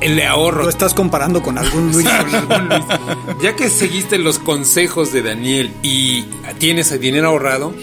el 0.00 0.20
ahorro. 0.20 0.64
Lo 0.64 0.68
estás 0.68 0.94
comparando 0.94 1.42
con 1.42 1.56
algún 1.58 1.92
Luis. 1.92 2.06
con 2.48 2.68
Luis. 2.68 2.84
Ya 3.42 3.54
que 3.54 3.68
seguiste 3.70 4.18
los 4.18 4.38
consejos 4.38 5.12
de 5.12 5.22
Daniel 5.22 5.70
y 5.82 6.22
tienes 6.58 6.90
el 6.92 7.00
dinero 7.00 7.28
ahorrado, 7.28 7.74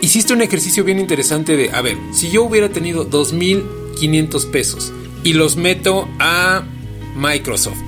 hiciste 0.00 0.32
un 0.32 0.42
ejercicio 0.42 0.84
bien 0.84 0.98
interesante 0.98 1.56
de, 1.56 1.70
a 1.70 1.80
ver, 1.80 1.96
si 2.12 2.30
yo 2.30 2.44
hubiera 2.44 2.68
tenido 2.68 3.08
2.500 3.08 4.50
pesos 4.50 4.92
y 5.24 5.32
los 5.32 5.56
meto 5.56 6.08
a 6.18 6.64
Microsoft, 7.16 7.78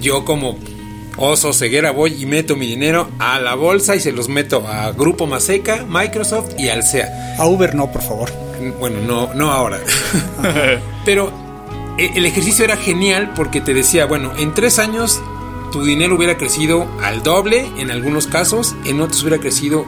yo 0.00 0.24
como 0.24 0.58
oso 1.16 1.52
ceguera 1.52 1.90
voy 1.90 2.14
y 2.20 2.26
meto 2.26 2.56
mi 2.56 2.66
dinero 2.66 3.08
a 3.18 3.40
la 3.40 3.54
bolsa 3.54 3.96
y 3.96 4.00
se 4.00 4.12
los 4.12 4.28
meto 4.28 4.66
a 4.66 4.92
Grupo 4.92 5.26
Maseca, 5.26 5.84
Microsoft 5.88 6.54
y 6.58 6.68
al 6.68 6.84
SEA. 6.84 7.36
A 7.38 7.46
Uber 7.46 7.74
no, 7.74 7.90
por 7.90 8.02
favor. 8.02 8.30
Bueno, 8.78 9.00
no, 9.00 9.34
no 9.34 9.50
ahora. 9.50 9.80
Pero 11.04 11.32
e, 11.98 12.12
el 12.14 12.26
ejercicio 12.26 12.64
era 12.64 12.76
genial 12.76 13.32
porque 13.34 13.60
te 13.60 13.74
decía, 13.74 14.06
bueno, 14.06 14.32
en 14.38 14.54
tres 14.54 14.78
años 14.78 15.20
tu 15.72 15.84
dinero 15.84 16.16
hubiera 16.16 16.36
crecido 16.36 16.86
al 17.02 17.22
doble 17.22 17.68
en 17.78 17.90
algunos 17.90 18.26
casos, 18.26 18.74
en 18.84 19.00
otros 19.00 19.22
hubiera 19.22 19.38
crecido 19.38 19.86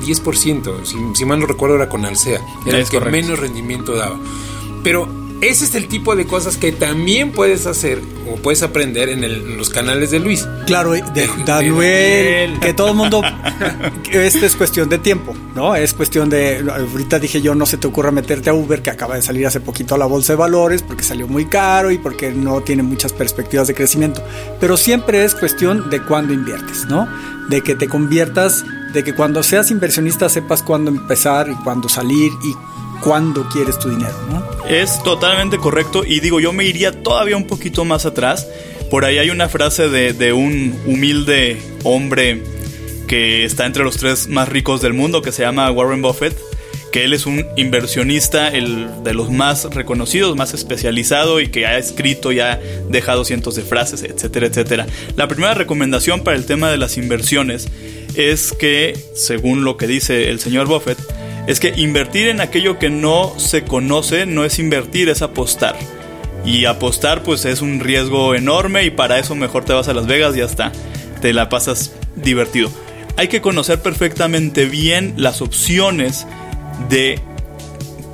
10%, 0.00 0.84
si, 0.84 0.96
si 1.14 1.24
mal 1.24 1.40
no 1.40 1.46
recuerdo 1.46 1.76
era 1.76 1.88
con 1.88 2.04
Alsea, 2.04 2.40
era 2.66 2.78
el 2.78 2.88
que 2.88 3.00
menos 3.00 3.38
rendimiento 3.38 3.94
daba. 3.94 4.18
Pero 4.82 5.08
ese 5.40 5.66
es 5.66 5.74
el 5.76 5.86
tipo 5.86 6.16
de 6.16 6.26
cosas 6.26 6.56
que 6.56 6.72
también 6.72 7.30
puedes 7.30 7.66
hacer 7.66 8.00
o 8.28 8.36
puedes 8.36 8.64
aprender 8.64 9.08
en, 9.08 9.56
los 9.56 9.70
canales 9.70 10.10
de 10.10 10.18
Luis. 10.18 10.48
Claro, 10.66 10.92
de, 10.92 11.02
Daniel, 11.46 12.58
que 12.60 12.74
todo 12.74 12.88
el 12.88 12.96
mundo, 12.96 13.22
esto 14.12 14.46
es 14.46 14.56
cuestión 14.56 14.88
de 14.88 14.98
tiempo, 14.98 15.36
¿no? 15.54 15.76
Es 15.76 15.94
cuestión 15.94 16.28
de, 16.28 16.64
ahorita 16.68 17.20
dije 17.20 17.40
yo, 17.40 17.54
no 17.54 17.66
se 17.66 17.76
te 17.76 17.86
ocurra 17.86 18.10
meterte 18.10 18.50
a 18.50 18.54
Uber, 18.54 18.82
que 18.82 18.90
acaba 18.90 19.14
de 19.14 19.22
salir 19.22 19.46
hace 19.46 19.60
poquito 19.60 19.94
a 19.94 19.98
la 19.98 20.06
bolsa 20.06 20.32
de 20.32 20.38
valores, 20.38 20.82
porque 20.82 21.04
salió 21.04 21.28
muy 21.28 21.46
caro 21.46 21.92
y 21.92 21.98
porque 21.98 22.32
no 22.32 22.60
tiene 22.62 22.82
muchas 22.82 23.12
perspectivas 23.12 23.68
de 23.68 23.74
crecimiento. 23.74 24.22
Pero 24.58 24.76
siempre 24.76 25.22
es 25.24 25.36
cuestión 25.36 25.88
de 25.88 26.02
cuándo 26.02 26.34
inviertes, 26.34 26.86
¿no? 26.86 27.06
De 27.48 27.62
que 27.62 27.76
te 27.76 27.88
conviertas, 27.88 28.64
de 28.92 29.04
que 29.04 29.14
cuando 29.14 29.42
seas 29.42 29.70
inversionista 29.70 30.28
sepas 30.28 30.62
cuándo 30.62 30.90
empezar 30.90 31.48
y 31.50 31.54
cuándo 31.62 31.88
salir 31.88 32.32
y 32.42 32.54
cuándo 33.00 33.48
quieres 33.48 33.78
tu 33.78 33.90
dinero, 33.90 34.14
¿no? 34.30 34.44
Es 34.68 35.02
totalmente 35.02 35.58
correcto 35.58 36.04
y 36.04 36.20
digo, 36.20 36.40
yo 36.40 36.52
me 36.52 36.64
iría 36.64 37.02
todavía 37.02 37.36
un 37.36 37.46
poquito 37.46 37.84
más 37.84 38.06
atrás. 38.06 38.46
Por 38.90 39.04
ahí 39.04 39.18
hay 39.18 39.30
una 39.30 39.48
frase 39.48 39.88
de, 39.88 40.32
un 40.32 40.78
humilde 40.86 41.60
hombre 41.84 42.42
que 43.06 43.44
está 43.44 43.66
entre 43.66 43.84
los 43.84 43.96
tres 43.96 44.28
más 44.28 44.48
ricos 44.48 44.80
del 44.80 44.94
mundo, 44.94 45.22
que 45.22 45.32
se 45.32 45.42
llama 45.42 45.70
Warren 45.70 46.02
Buffett, 46.02 46.36
que 46.90 47.04
él 47.04 47.12
es 47.12 47.26
un 47.26 47.46
inversionista 47.56 48.48
el, 48.48 48.88
de 49.04 49.12
los 49.12 49.30
más 49.30 49.64
reconocidos, 49.74 50.36
más 50.36 50.54
especializado 50.54 51.40
y 51.40 51.48
que 51.48 51.66
ha 51.66 51.78
escrito 51.78 52.32
y 52.32 52.40
ha 52.40 52.58
dejado 52.88 53.24
cientos 53.24 53.54
de 53.56 53.62
frases, 53.62 54.02
etcétera, 54.02 54.46
etcétera. 54.46 54.86
La 55.16 55.28
primera 55.28 55.54
recomendación 55.54 56.24
para 56.24 56.36
el 56.36 56.46
tema 56.46 56.70
de 56.70 56.78
las 56.78 56.96
inversiones 56.96 57.68
es 58.18 58.52
que, 58.52 58.98
según 59.14 59.64
lo 59.64 59.76
que 59.76 59.86
dice 59.86 60.28
el 60.30 60.40
señor 60.40 60.66
Buffett, 60.66 60.98
es 61.46 61.60
que 61.60 61.72
invertir 61.76 62.28
en 62.28 62.40
aquello 62.40 62.78
que 62.78 62.90
no 62.90 63.32
se 63.38 63.64
conoce 63.64 64.26
no 64.26 64.44
es 64.44 64.58
invertir, 64.58 65.08
es 65.08 65.22
apostar. 65.22 65.76
Y 66.44 66.66
apostar 66.66 67.22
pues 67.22 67.44
es 67.44 67.62
un 67.62 67.80
riesgo 67.80 68.34
enorme 68.34 68.84
y 68.84 68.90
para 68.90 69.18
eso 69.18 69.34
mejor 69.34 69.64
te 69.64 69.72
vas 69.72 69.88
a 69.88 69.94
Las 69.94 70.06
Vegas 70.06 70.34
y 70.34 70.38
ya 70.40 70.44
está. 70.44 70.72
Te 71.20 71.32
la 71.32 71.48
pasas 71.48 71.92
divertido. 72.16 72.70
Hay 73.16 73.28
que 73.28 73.40
conocer 73.40 73.80
perfectamente 73.80 74.66
bien 74.66 75.14
las 75.16 75.40
opciones 75.40 76.26
de 76.88 77.20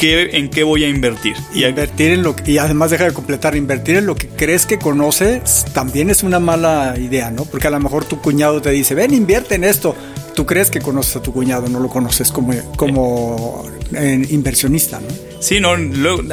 qué, 0.04 0.36
en 0.36 0.50
qué 0.50 0.62
voy 0.64 0.84
a 0.84 0.88
invertir. 0.88 1.34
Y 1.54 1.64
invertir 1.64 2.10
en 2.10 2.22
lo 2.22 2.36
que, 2.36 2.52
y 2.52 2.58
además 2.58 2.90
deja 2.90 3.04
de 3.04 3.12
completar, 3.12 3.56
invertir 3.56 3.96
en 3.96 4.06
lo 4.06 4.14
que 4.14 4.28
crees 4.28 4.66
que 4.66 4.78
conoces 4.78 5.64
también 5.72 6.10
es 6.10 6.22
una 6.22 6.38
mala 6.38 6.94
idea, 6.98 7.30
¿no? 7.30 7.46
Porque 7.46 7.68
a 7.68 7.70
lo 7.70 7.80
mejor 7.80 8.04
tu 8.04 8.20
cuñado 8.20 8.60
te 8.60 8.70
dice, 8.70 8.94
ven, 8.94 9.14
invierte 9.14 9.54
en 9.54 9.64
esto 9.64 9.96
tú 10.34 10.46
crees 10.46 10.70
que 10.70 10.80
conoces 10.80 11.16
a 11.16 11.22
tu 11.22 11.32
cuñado, 11.32 11.68
no 11.68 11.78
lo 11.78 11.88
conoces 11.88 12.32
como, 12.32 12.52
como 12.76 13.64
eh, 13.94 14.26
inversionista, 14.30 15.00
¿no? 15.00 15.06
Sí, 15.40 15.60
no, 15.60 15.76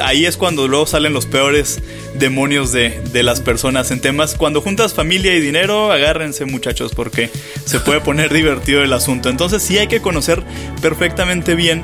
ahí 0.02 0.26
es 0.26 0.36
cuando 0.36 0.66
luego 0.68 0.86
salen 0.86 1.12
los 1.12 1.26
peores 1.26 1.80
demonios 2.18 2.72
de, 2.72 3.00
de, 3.12 3.22
las 3.22 3.40
personas 3.40 3.90
en 3.90 4.00
temas. 4.00 4.34
Cuando 4.34 4.60
juntas 4.60 4.94
familia 4.94 5.34
y 5.34 5.40
dinero, 5.40 5.92
agárrense 5.92 6.46
muchachos, 6.46 6.92
porque 6.94 7.30
se 7.64 7.78
puede 7.78 8.00
poner 8.00 8.32
divertido 8.34 8.82
el 8.82 8.92
asunto. 8.92 9.28
Entonces 9.28 9.62
sí 9.62 9.78
hay 9.78 9.86
que 9.86 10.00
conocer 10.00 10.42
perfectamente 10.80 11.54
bien 11.54 11.82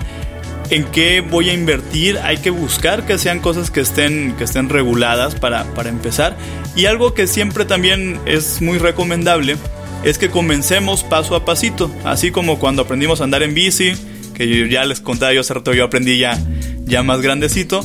en 0.71 0.85
qué 0.85 1.21
voy 1.21 1.51
a 1.51 1.53
invertir. 1.55 2.19
Hay 2.19 2.39
que 2.39 2.51
buscar 2.51 3.07
que 3.07 3.19
sean 3.19 3.41
cosas 3.41 3.71
que 3.71 3.81
estén, 3.81 4.35
que 4.37 4.45
estén 4.45 4.69
reguladas 4.69 5.35
para, 5.35 5.65
para 5.75 5.89
empezar. 5.89 6.37
Y 6.77 6.87
algo 6.87 7.15
que 7.15 7.27
siempre 7.27 7.65
también 7.65 8.21
es 8.27 8.61
muy 8.61 8.79
recomendable 8.79 9.57
es 10.05 10.19
que 10.19 10.31
comencemos 10.31 11.03
paso 11.03 11.35
a 11.35 11.45
pasito, 11.45 11.91
así 12.05 12.31
como 12.31 12.59
cuando 12.59 12.83
aprendimos 12.83 13.21
a 13.21 13.25
andar 13.25 13.43
en 13.43 13.55
bici, 13.55 13.93
que 14.35 14.69
ya 14.69 14.85
les 14.85 15.01
contaba 15.01 15.33
yo 15.33 15.41
hace 15.41 15.55
rato, 15.55 15.75
yo 15.75 15.85
aprendí 15.85 16.19
ya, 16.19 16.39
ya 16.85 17.03
más 17.03 17.21
grandecito. 17.21 17.85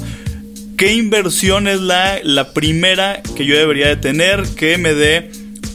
¿Qué 0.78 0.94
inversión 0.94 1.68
es 1.68 1.82
la, 1.82 2.20
la 2.24 2.54
primera 2.54 3.22
que 3.36 3.46
yo 3.46 3.58
debería 3.58 3.88
de 3.88 3.96
tener 3.96 4.44
que 4.56 4.78
me 4.78 4.94
dé 4.94 5.32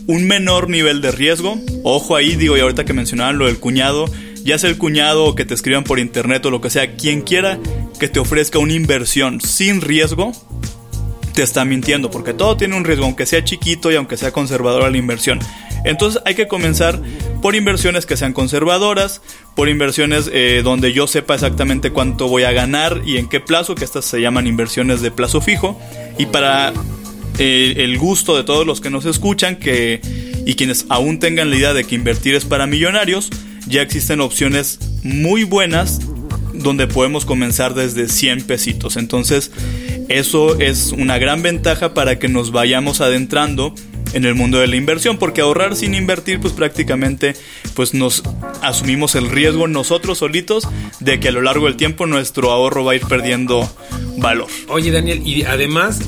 un 0.07 0.27
menor 0.27 0.69
nivel 0.69 1.01
de 1.01 1.11
riesgo? 1.11 1.61
Ojo 1.83 2.17
ahí, 2.17 2.37
digo, 2.37 2.57
y 2.57 2.61
ahorita 2.61 2.85
que 2.85 2.93
mencionaban 2.93 3.39
lo 3.39 3.47
del 3.47 3.59
cuñado, 3.59 4.07
ya 4.49 4.59
sea 4.59 4.71
el 4.71 4.79
cuñado 4.79 5.27
o 5.27 5.35
que 5.35 5.45
te 5.45 5.53
escriban 5.53 5.85
por 5.85 5.99
internet 5.99 6.45
o 6.47 6.51
lo 6.51 6.61
que 6.61 6.71
sea, 6.71 6.97
quien 6.97 7.21
quiera 7.21 7.59
que 8.01 8.09
te 8.09 8.19
ofrezca 8.19 8.59
una 8.59 8.73
inversión 8.73 9.41
sin 9.41 9.83
riesgo, 9.83 10.33
te 11.35 11.43
está 11.43 11.65
mintiendo, 11.67 12.11
porque 12.11 12.33
todo 12.33 12.57
tiene 12.57 12.75
un 12.75 12.85
riesgo, 12.85 13.05
aunque 13.05 13.27
sea 13.27 13.45
chiquito 13.45 13.93
y 13.93 13.97
aunque 13.97 14.17
sea 14.17 14.33
conservadora 14.33 14.91
la 14.91 14.97
inversión. 14.97 15.39
Entonces 15.85 16.23
hay 16.25 16.35
que 16.35 16.49
comenzar 16.49 17.01
por 17.43 17.55
inversiones 17.55 18.07
que 18.07 18.17
sean 18.17 18.33
conservadoras, 18.33 19.21
por 19.55 19.69
inversiones 19.69 20.31
eh, 20.33 20.63
donde 20.65 20.93
yo 20.93 21.07
sepa 21.07 21.35
exactamente 21.35 21.91
cuánto 21.91 22.27
voy 22.27 22.45
a 22.45 22.53
ganar 22.53 23.03
y 23.05 23.19
en 23.19 23.29
qué 23.29 23.41
plazo, 23.41 23.75
que 23.75 23.85
estas 23.85 24.07
se 24.07 24.21
llaman 24.21 24.47
inversiones 24.47 25.03
de 25.03 25.11
plazo 25.11 25.43
fijo. 25.43 25.79
Y 26.17 26.27
para 26.27 26.73
eh, 27.39 27.75
el 27.77 27.99
gusto 27.99 28.37
de 28.37 28.45
todos 28.45 28.67
los 28.67 28.81
que 28.81 28.89
nos 28.89 29.05
escuchan 29.05 29.57
que, 29.57 30.01
y 30.47 30.55
quienes 30.55 30.87
aún 30.89 31.19
tengan 31.19 31.51
la 31.51 31.57
idea 31.57 31.75
de 31.75 31.85
que 31.85 31.95
invertir 31.95 32.35
es 32.35 32.47
para 32.47 32.67
millonarios, 32.67 33.31
ya 33.69 33.83
existen 33.83 34.21
opciones 34.21 34.79
muy 35.03 35.45
buenas 35.45 36.01
donde 36.53 36.87
podemos 36.87 37.25
comenzar 37.25 37.75
desde 37.75 38.09
100 38.09 38.45
pesitos. 38.45 38.97
Entonces, 38.97 39.51
eso 40.09 40.59
es 40.59 40.93
una 40.93 41.19
gran 41.19 41.43
ventaja 41.43 41.95
para 41.95 42.19
que 42.19 42.29
nos 42.29 42.51
vayamos 42.51 43.01
adentrando 43.01 43.75
en 44.13 44.25
el 44.25 44.35
mundo 44.35 44.59
de 44.59 44.67
la 44.67 44.77
inversión, 44.77 45.19
porque 45.19 45.41
ahorrar 45.41 45.77
sin 45.77 45.95
invertir, 45.95 46.41
pues 46.41 46.53
prácticamente 46.53 47.35
pues 47.75 47.95
nos 47.95 48.23
asumimos 48.63 49.15
el 49.15 49.31
riesgo 49.31 49.69
nosotros 49.69 50.19
solitos 50.19 50.67
de 51.01 51.21
que 51.21 51.29
a 51.29 51.33
lo 51.33 51.43
largo 51.43 51.67
del 51.67 51.77
tiempo 51.77 52.07
nuestro 52.07 52.51
ahorro 52.51 52.85
va 52.85 52.93
a 52.93 52.95
ir 52.97 53.07
perdiendo 53.07 53.71
valor. 54.17 54.49
Oye 54.69 54.91
Daniel, 54.91 55.27
y 55.27 55.45
además, 55.45 56.01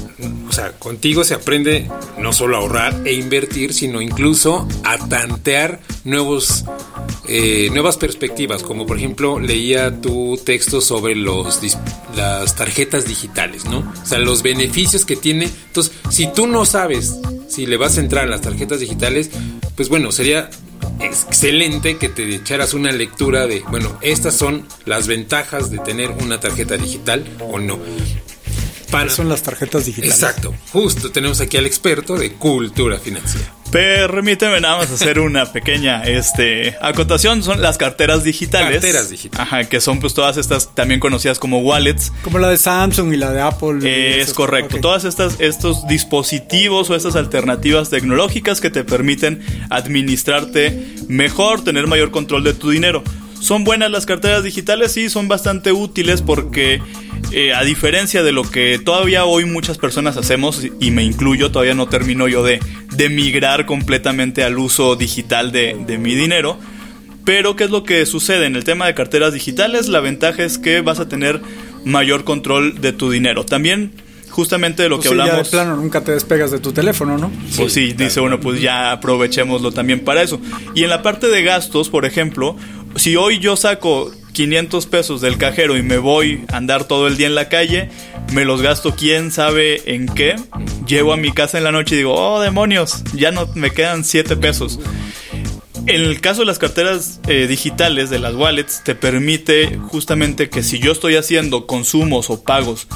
o 0.49 0.53
sea, 0.53 0.73
contigo 0.73 1.25
se 1.25 1.35
aprende 1.35 1.88
no 2.18 2.33
solo 2.33 2.57
a 2.57 2.61
ahorrar 2.61 3.03
e 3.05 3.12
invertir, 3.12 3.75
sino 3.75 4.01
incluso 4.01 4.66
a 4.85 4.99
tantear 5.09 5.81
nuevos 6.05 6.64
eh, 7.32 7.70
nuevas 7.70 7.96
perspectivas, 7.96 8.64
como 8.64 8.86
por 8.86 8.96
ejemplo 8.96 9.38
leía 9.38 10.00
tu 10.00 10.36
texto 10.44 10.80
sobre 10.80 11.14
los 11.14 11.60
las 12.16 12.56
tarjetas 12.56 13.06
digitales, 13.06 13.66
¿no? 13.66 13.78
O 14.02 14.06
sea, 14.06 14.18
los 14.18 14.42
beneficios 14.42 15.04
que 15.04 15.14
tiene. 15.14 15.44
Entonces, 15.44 15.92
si 16.10 16.26
tú 16.32 16.48
no 16.48 16.66
sabes 16.66 17.14
si 17.46 17.66
le 17.66 17.76
vas 17.76 17.98
a 17.98 18.00
entrar 18.00 18.24
a 18.24 18.28
las 18.28 18.40
tarjetas 18.40 18.80
digitales, 18.80 19.30
pues 19.76 19.88
bueno, 19.88 20.10
sería 20.10 20.50
excelente 21.00 21.98
que 21.98 22.08
te 22.08 22.34
echaras 22.34 22.74
una 22.74 22.92
lectura 22.92 23.46
de, 23.46 23.62
bueno, 23.70 23.96
estas 24.02 24.34
son 24.34 24.66
las 24.84 25.06
ventajas 25.06 25.70
de 25.70 25.78
tener 25.78 26.10
una 26.10 26.40
tarjeta 26.40 26.76
digital 26.76 27.24
o 27.40 27.58
no. 27.58 27.78
Para... 28.90 29.11
Son 29.11 29.29
las 29.29 29.42
tarjetas 29.42 29.87
digitales. 29.87 30.14
Exacto, 30.14 30.55
justo 30.72 31.11
tenemos 31.11 31.40
aquí 31.40 31.57
al 31.57 31.66
experto 31.66 32.16
de 32.16 32.33
cultura 32.33 32.98
financiera. 32.98 33.53
Permíteme 33.70 34.61
nada 34.61 34.79
más 34.79 34.90
hacer 34.90 35.20
una 35.20 35.53
pequeña 35.53 36.03
este, 36.03 36.76
acotación. 36.81 37.44
Son 37.44 37.62
las 37.62 37.79
carteras 37.79 38.24
digitales. 38.24 38.81
Carteras 38.81 39.11
digitales. 39.11 39.46
Ajá, 39.46 39.64
que 39.64 39.81
son 39.81 40.00
pues 40.00 40.12
todas 40.12 40.37
estas 40.38 40.74
también 40.74 40.98
conocidas 40.98 41.38
como 41.38 41.61
wallets. 41.61 42.12
Como 42.22 42.40
la 42.40 42.48
de 42.48 42.57
Samsung 42.57 43.12
y 43.12 43.16
la 43.16 43.31
de 43.33 43.40
Apple. 43.40 44.20
es 44.20 44.35
correcto. 44.35 44.79
Todas 44.81 45.05
estas 45.05 45.37
estos 45.38 45.87
dispositivos 45.87 46.90
o 46.90 46.96
estas 46.96 47.14
alternativas 47.14 47.90
tecnológicas 47.90 48.61
que 48.61 48.70
te 48.70 48.83
permiten 48.83 49.40
administrarte 49.70 50.96
mejor, 51.07 51.62
tener 51.62 51.87
mayor 51.87 52.11
control 52.11 52.42
de 52.42 52.55
tu 52.55 52.70
dinero. 52.70 53.05
¿Son 53.40 53.64
buenas 53.64 53.90
las 53.90 54.07
carteras 54.07 54.44
digitales? 54.44 54.92
Sí, 54.92 55.09
son 55.11 55.26
bastante 55.26 55.72
útiles 55.72 56.22
porque 56.22 56.81
eh, 57.33 57.55
a 57.55 57.64
diferencia 57.64 58.22
de 58.22 58.33
lo 58.33 58.42
que 58.42 58.79
todavía 58.79 59.24
hoy 59.24 59.44
muchas 59.44 59.79
personas 59.79 60.16
hacemos, 60.16 60.62
y 60.79 60.90
me 60.90 61.03
incluyo, 61.03 61.50
todavía 61.50 61.74
no 61.74 61.88
termino 61.88 62.29
yo 62.29 62.44
de, 62.44 62.61
de 62.92 63.09
migrar 63.09 63.66
completamente 63.66 64.44
al 64.44 64.59
uso 64.59 64.94
digital 64.96 65.53
de, 65.53 65.76
de 65.87 65.98
mi 65.98 66.14
dinero. 66.14 66.59
Pero, 67.24 67.57
¿qué 67.57 67.64
es 67.64 67.70
lo 67.70 67.85
que 67.85 68.05
sucede? 68.07 68.46
En 68.46 68.57
el 68.57 68.64
tema 68.64 68.87
de 68.87 68.94
carteras 68.94 69.33
digitales, 69.33 69.88
la 69.88 70.00
ventaja 70.00 70.42
es 70.42 70.59
que 70.59 70.81
vas 70.81 71.00
a 71.00 71.09
tener 71.09 71.40
mayor 71.85 72.24
control 72.24 72.81
de 72.81 72.92
tu 72.92 73.11
dinero. 73.11 73.44
También 73.44 73.92
justamente 74.31 74.83
de 74.83 74.88
lo 74.88 74.96
pues 74.96 75.09
que 75.09 75.12
hablamos. 75.12 75.37
Ya 75.37 75.42
de 75.42 75.50
plano, 75.50 75.76
nunca 75.76 76.03
te 76.03 76.12
despegas 76.12 76.50
de 76.50 76.61
tu 76.61 76.72
teléfono, 76.72 77.18
¿no? 77.18 77.31
Pues 77.57 77.72
sí, 77.72 77.92
dice 77.92 78.20
uno, 78.20 78.40
pues 78.40 78.61
ya 78.61 78.92
aprovechémoslo 78.92 79.72
también 79.72 80.00
para 80.00 80.22
eso. 80.22 80.40
Y 80.74 80.85
en 80.85 80.90
la 80.90 81.03
parte 81.03 81.29
de 81.29 81.42
gastos, 81.42 81.90
por 81.90 82.05
ejemplo, 82.05 82.57
si 82.96 83.16
hoy 83.16 83.38
yo 83.38 83.57
saco 83.57 84.12
500 84.33 84.87
pesos 84.87 85.20
del 85.20 85.38
cajero 85.38 85.76
y 85.76 85.83
me 85.83 85.98
voy 85.98 86.44
a 86.48 86.57
andar 86.57 86.85
todo 86.85 87.07
el 87.07 87.16
día 87.16 87.26
en 87.26 87.35
la 87.35 87.48
calle, 87.48 87.90
me 88.33 88.44
los 88.44 88.62
gasto 88.62 88.94
quién 88.96 89.31
sabe 89.31 89.94
en 89.94 90.07
qué, 90.07 90.37
llego 90.87 91.12
a 91.12 91.16
mi 91.16 91.33
casa 91.33 91.59
en 91.59 91.64
la 91.64 91.72
noche 91.72 91.94
y 91.94 91.98
digo, 91.98 92.14
oh 92.14 92.40
demonios, 92.40 93.03
ya 93.12 93.33
no 93.33 93.48
me 93.55 93.70
quedan 93.70 94.05
7 94.05 94.37
pesos. 94.37 94.79
En 95.87 96.03
el 96.03 96.20
caso 96.20 96.40
de 96.40 96.46
las 96.46 96.59
carteras 96.59 97.20
eh, 97.26 97.46
digitales, 97.46 98.11
de 98.11 98.18
las 98.18 98.35
wallets, 98.35 98.85
te 98.85 98.94
permite 98.94 99.79
justamente 99.88 100.48
que 100.48 100.62
si 100.62 100.79
yo 100.79 100.92
estoy 100.92 101.16
haciendo 101.16 101.66
consumos 101.66 102.31
o 102.31 102.42
pagos 102.42 102.87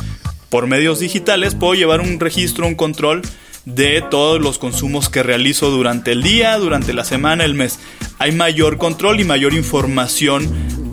por 0.50 0.66
medios 0.66 1.00
digitales, 1.00 1.54
puedo 1.54 1.74
llevar 1.74 2.00
un 2.00 2.20
registro, 2.20 2.66
un 2.66 2.74
control 2.74 3.22
de 3.64 4.02
todos 4.10 4.40
los 4.40 4.58
consumos 4.58 5.08
que 5.08 5.22
realizo 5.22 5.70
durante 5.70 6.12
el 6.12 6.22
día, 6.22 6.58
durante 6.58 6.92
la 6.92 7.04
semana, 7.04 7.44
el 7.44 7.54
mes. 7.54 7.78
Hay 8.18 8.32
mayor 8.32 8.78
control 8.78 9.20
y 9.20 9.24
mayor 9.24 9.54
información 9.54 10.48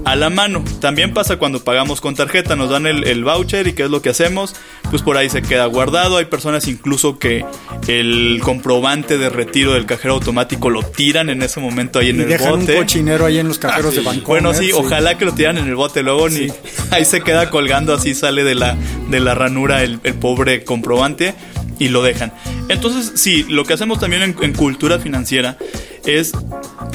a 0.06 0.16
la 0.16 0.30
mano. 0.30 0.64
También 0.80 1.14
pasa 1.14 1.38
cuando 1.38 1.64
pagamos 1.64 2.02
con 2.02 2.16
tarjeta, 2.16 2.56
nos 2.56 2.70
dan 2.70 2.86
el, 2.86 3.24
voucher 3.24 3.68
y 3.68 3.74
qué 3.74 3.84
es 3.84 3.90
lo 3.90 4.02
que 4.02 4.10
hacemos, 4.10 4.56
pues 4.90 5.02
por 5.02 5.18
ahí 5.18 5.30
se 5.30 5.42
queda 5.42 5.66
guardado. 5.66 6.18
Hay 6.18 6.26
personas 6.26 6.68
incluso 6.68 7.20
que 7.20 7.46
el 7.88 8.40
comprobante 8.44 9.18
de 9.18 9.30
retiro 9.30 9.74
del 9.74 9.86
cajero 9.86 10.16
automático 10.16 10.70
lo 10.70 10.84
tiran 10.84 11.30
en 11.30 11.42
ese 11.42 11.60
momento 11.60 12.00
ahí 12.00 12.10
en 12.10 12.22
el 12.22 12.30
dejan 12.30 12.60
bote. 12.62 12.76
un 12.76 12.82
cochinero 12.84 13.26
ahí 13.26 13.38
en 13.38 13.48
los 13.48 13.60
cajeros 13.60 13.96
de 13.96 14.02
banco. 14.02 14.28
Bueno, 14.28 14.54
sí, 14.54 14.72
ojalá 14.72 15.18
que 15.18 15.26
lo 15.26 15.34
tiran 15.34 15.58
en 15.58 15.68
el 15.68 15.76
bote, 15.76 16.04
luego 16.04 16.30
ni 16.30 16.48
ahí 16.92 17.06
se 17.06 17.22
queda 17.22 17.50
colgando, 17.50 17.94
así 17.94 18.16
sale 18.16 18.44
de 18.44 18.56
la, 18.56 18.76
de 19.10 19.20
la 19.20 19.36
ranura 19.36 19.84
el, 19.84 20.00
pobre 20.00 20.64
comprobante 20.64 21.34
y 21.82 21.90
lo 21.90 22.04
dejan. 22.04 22.32
Entonces, 22.70 23.14
sí, 23.16 23.44
lo 23.50 23.66
que 23.66 23.74
hacemos 23.74 24.00
también 24.00 24.36
en 24.40 24.54
cultura 24.54 25.00
financiera 25.00 25.58
es 26.06 26.32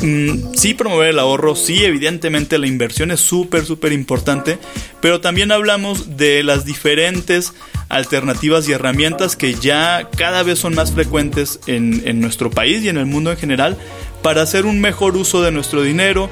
mm, 0.03 0.55
sí 0.55 0.75
promover 0.75 1.11
el 1.11 1.19
ahorro, 1.19 1.57
sí 1.57 1.85
evidentemente 1.85 2.59
la 2.59 2.67
inversión 2.67 3.11
es 3.11 3.21
súper, 3.21 3.65
súper 3.65 3.93
importante, 3.93 4.59
pero 5.01 5.21
también 5.21 5.53
hablamos 5.53 6.17
de 6.17 6.43
las 6.43 6.65
diferentes 6.65 7.53
alternativas 7.89 8.69
y 8.69 8.73
herramientas 8.73 9.37
que 9.37 9.55
ya 9.55 10.09
cada 10.17 10.43
vez 10.43 10.59
son 10.59 10.75
más 10.75 10.93
frecuentes 10.93 11.61
en, 11.67 12.03
en 12.07 12.21
nuestro 12.21 12.51
país 12.51 12.83
y 12.83 12.89
en 12.89 12.97
el 12.97 13.07
mundo 13.07 13.31
en 13.31 13.37
general 13.37 13.77
para 14.23 14.43
hacer 14.43 14.67
un 14.67 14.81
mejor 14.81 15.17
uso 15.17 15.43
de 15.43 15.53
nuestro 15.53 15.83
dinero, 15.83 16.29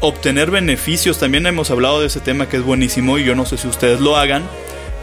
obtener 0.00 0.50
beneficios. 0.50 1.18
También 1.18 1.46
hemos 1.46 1.70
hablado 1.70 2.00
de 2.00 2.06
ese 2.06 2.20
tema 2.20 2.48
que 2.48 2.58
es 2.58 2.62
buenísimo 2.62 3.18
y 3.18 3.24
yo 3.24 3.34
no 3.34 3.46
sé 3.46 3.58
si 3.58 3.68
ustedes 3.68 4.00
lo 4.00 4.16
hagan, 4.16 4.42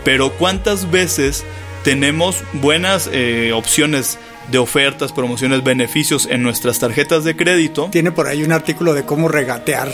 pero 0.04 0.32
cuántas 0.32 0.90
veces 0.90 1.44
tenemos 1.84 2.44
buenas 2.54 3.10
eh, 3.12 3.52
opciones 3.54 4.18
de 4.52 4.58
ofertas, 4.58 5.12
promociones, 5.12 5.64
beneficios 5.64 6.28
en 6.30 6.44
nuestras 6.44 6.80
tarjetas 6.80 7.24
de 7.24 7.36
crédito. 7.36 7.90
Tiene 7.92 8.12
por 8.12 8.28
ahí 8.28 8.44
un 8.44 8.52
artículo 8.52 8.94
de 8.94 9.04
cómo 9.04 9.28
regatear 9.28 9.92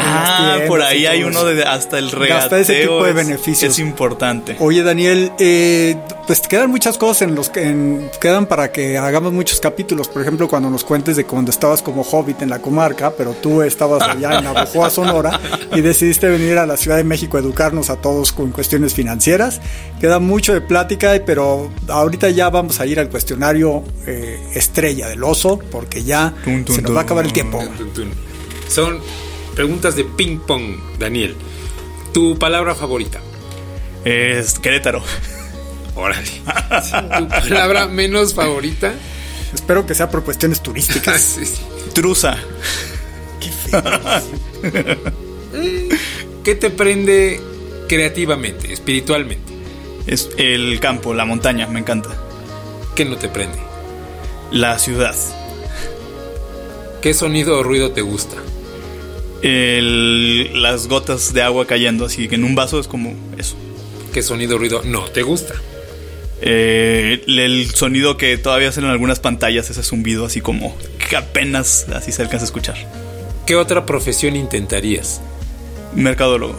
Ah, 0.00 0.58
por 0.66 0.82
ahí 0.82 1.06
hay 1.06 1.22
uno 1.22 1.44
de 1.44 1.62
hasta 1.62 1.98
el 1.98 2.10
regateo. 2.10 2.58
ese 2.58 2.82
tipo 2.82 3.04
de 3.04 3.12
beneficios. 3.12 3.72
Es 3.72 3.78
importante. 3.78 4.56
Oye, 4.60 4.82
Daniel, 4.82 5.32
eh, 5.38 5.96
pues 6.26 6.40
quedan 6.40 6.70
muchas 6.70 6.98
cosas 6.98 7.22
en 7.22 7.34
los 7.34 7.50
que 7.50 8.08
quedan 8.20 8.46
para 8.46 8.70
que 8.70 8.98
hagamos 8.98 9.32
muchos 9.32 9.60
capítulos. 9.60 10.08
Por 10.08 10.22
ejemplo, 10.22 10.48
cuando 10.48 10.70
nos 10.70 10.84
cuentes 10.84 11.16
de 11.16 11.24
cuando 11.24 11.50
estabas 11.50 11.82
como 11.82 12.02
hobbit 12.02 12.42
en 12.42 12.50
la 12.50 12.60
comarca, 12.60 13.10
pero 13.10 13.32
tú 13.32 13.62
estabas 13.62 14.02
allá 14.02 14.38
en 14.38 14.44
Navajoa, 14.44 14.90
Sonora, 14.98 15.40
y 15.74 15.80
decidiste 15.80 16.28
venir 16.28 16.58
a 16.58 16.66
la 16.66 16.76
Ciudad 16.76 16.96
de 16.96 17.04
México 17.04 17.36
a 17.36 17.40
educarnos 17.40 17.90
a 17.90 17.96
todos 17.96 18.32
con 18.32 18.50
cuestiones 18.50 18.94
financieras. 18.94 19.60
Queda 20.00 20.18
mucho 20.18 20.54
de 20.54 20.60
plática, 20.60 21.14
pero 21.24 21.70
ahorita 21.88 22.30
ya 22.30 22.50
vamos 22.50 22.80
a 22.80 22.86
ir 22.86 23.00
al 23.00 23.08
cuestionario 23.08 23.82
eh, 24.06 24.40
estrella 24.54 25.08
del 25.08 25.22
oso, 25.24 25.58
porque 25.70 26.04
ya 26.04 26.34
se 26.44 26.82
nos 26.82 26.94
va 26.94 27.00
a 27.00 27.02
acabar 27.02 27.24
el 27.24 27.32
tiempo. 27.32 27.62
Son 28.68 29.00
preguntas 29.58 29.96
de 29.96 30.04
ping 30.04 30.38
pong, 30.38 30.76
Daniel. 31.00 31.34
¿Tu 32.12 32.38
palabra 32.38 32.76
favorita? 32.76 33.18
Es 34.04 34.56
Querétaro. 34.60 35.02
Órale. 35.96 36.28
¿Tu 37.18 37.28
palabra 37.28 37.88
menos 37.88 38.34
favorita? 38.34 38.94
Espero 39.52 39.84
que 39.84 39.96
sea 39.96 40.08
por 40.08 40.22
cuestiones 40.22 40.62
turísticas. 40.62 41.40
Truza. 41.92 42.36
Qué 43.40 43.50
feo. 43.50 43.82
¿Qué 46.44 46.54
te 46.54 46.70
prende 46.70 47.40
creativamente, 47.88 48.72
espiritualmente? 48.72 49.54
Es 50.06 50.28
el 50.36 50.78
campo, 50.78 51.14
la 51.14 51.24
montaña, 51.24 51.66
me 51.66 51.80
encanta. 51.80 52.10
¿Qué 52.94 53.04
no 53.04 53.16
te 53.16 53.28
prende? 53.28 53.58
La 54.52 54.78
ciudad. 54.78 55.16
¿Qué 57.02 57.12
sonido 57.12 57.58
o 57.58 57.64
ruido 57.64 57.90
te 57.90 58.02
gusta? 58.02 58.36
Las 59.42 60.88
gotas 60.88 61.32
de 61.32 61.42
agua 61.42 61.66
cayendo, 61.66 62.06
así 62.06 62.28
que 62.28 62.34
en 62.34 62.44
un 62.44 62.54
vaso 62.54 62.80
es 62.80 62.88
como 62.88 63.14
eso. 63.36 63.56
¿Qué 64.12 64.22
sonido 64.22 64.58
ruido 64.58 64.82
no 64.84 65.04
te 65.04 65.22
gusta? 65.22 65.54
Eh, 66.40 67.22
el 67.26 67.70
sonido 67.74 68.16
que 68.16 68.36
todavía 68.38 68.68
hacen 68.68 68.84
en 68.84 68.90
algunas 68.90 69.20
pantallas, 69.20 69.70
ese 69.70 69.82
zumbido 69.82 70.24
así 70.24 70.40
como 70.40 70.76
que 71.08 71.16
apenas 71.16 71.86
así 71.94 72.12
se 72.12 72.22
alcanza 72.22 72.44
a 72.44 72.46
escuchar. 72.46 72.76
¿Qué 73.46 73.56
otra 73.56 73.86
profesión 73.86 74.36
intentarías? 74.36 75.20
Mercadólogo. 75.94 76.58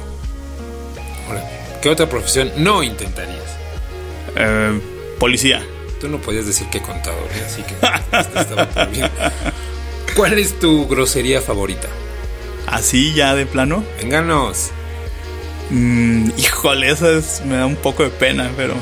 ¿Qué 1.82 1.90
otra 1.90 2.10
profesión 2.10 2.52
no 2.58 2.84
intentarías? 2.84 3.58
Eh, 4.36 4.80
policía. 5.18 5.66
Tú 6.02 6.10
no 6.10 6.20
podías 6.20 6.46
decir 6.46 6.68
que 6.68 6.82
contador, 6.82 7.28
¿eh? 7.36 7.44
así 7.46 7.62
que 7.62 7.74
estaba 8.40 8.86
bien. 8.86 9.10
¿Cuál 10.16 10.40
es 10.40 10.60
tu 10.60 10.88
grosería 10.88 11.42
favorita? 11.42 11.88
¿Así 12.70 13.14
ya 13.14 13.34
de 13.34 13.48
plano? 13.48 13.84
Vénganos. 14.00 14.70
Mm, 15.72 16.30
híjole, 16.38 16.92
eso 16.92 17.08
me 17.46 17.56
da 17.56 17.66
un 17.66 17.76
poco 17.76 18.04
de 18.04 18.12
pena, 18.12 18.52
pero. 18.56 18.76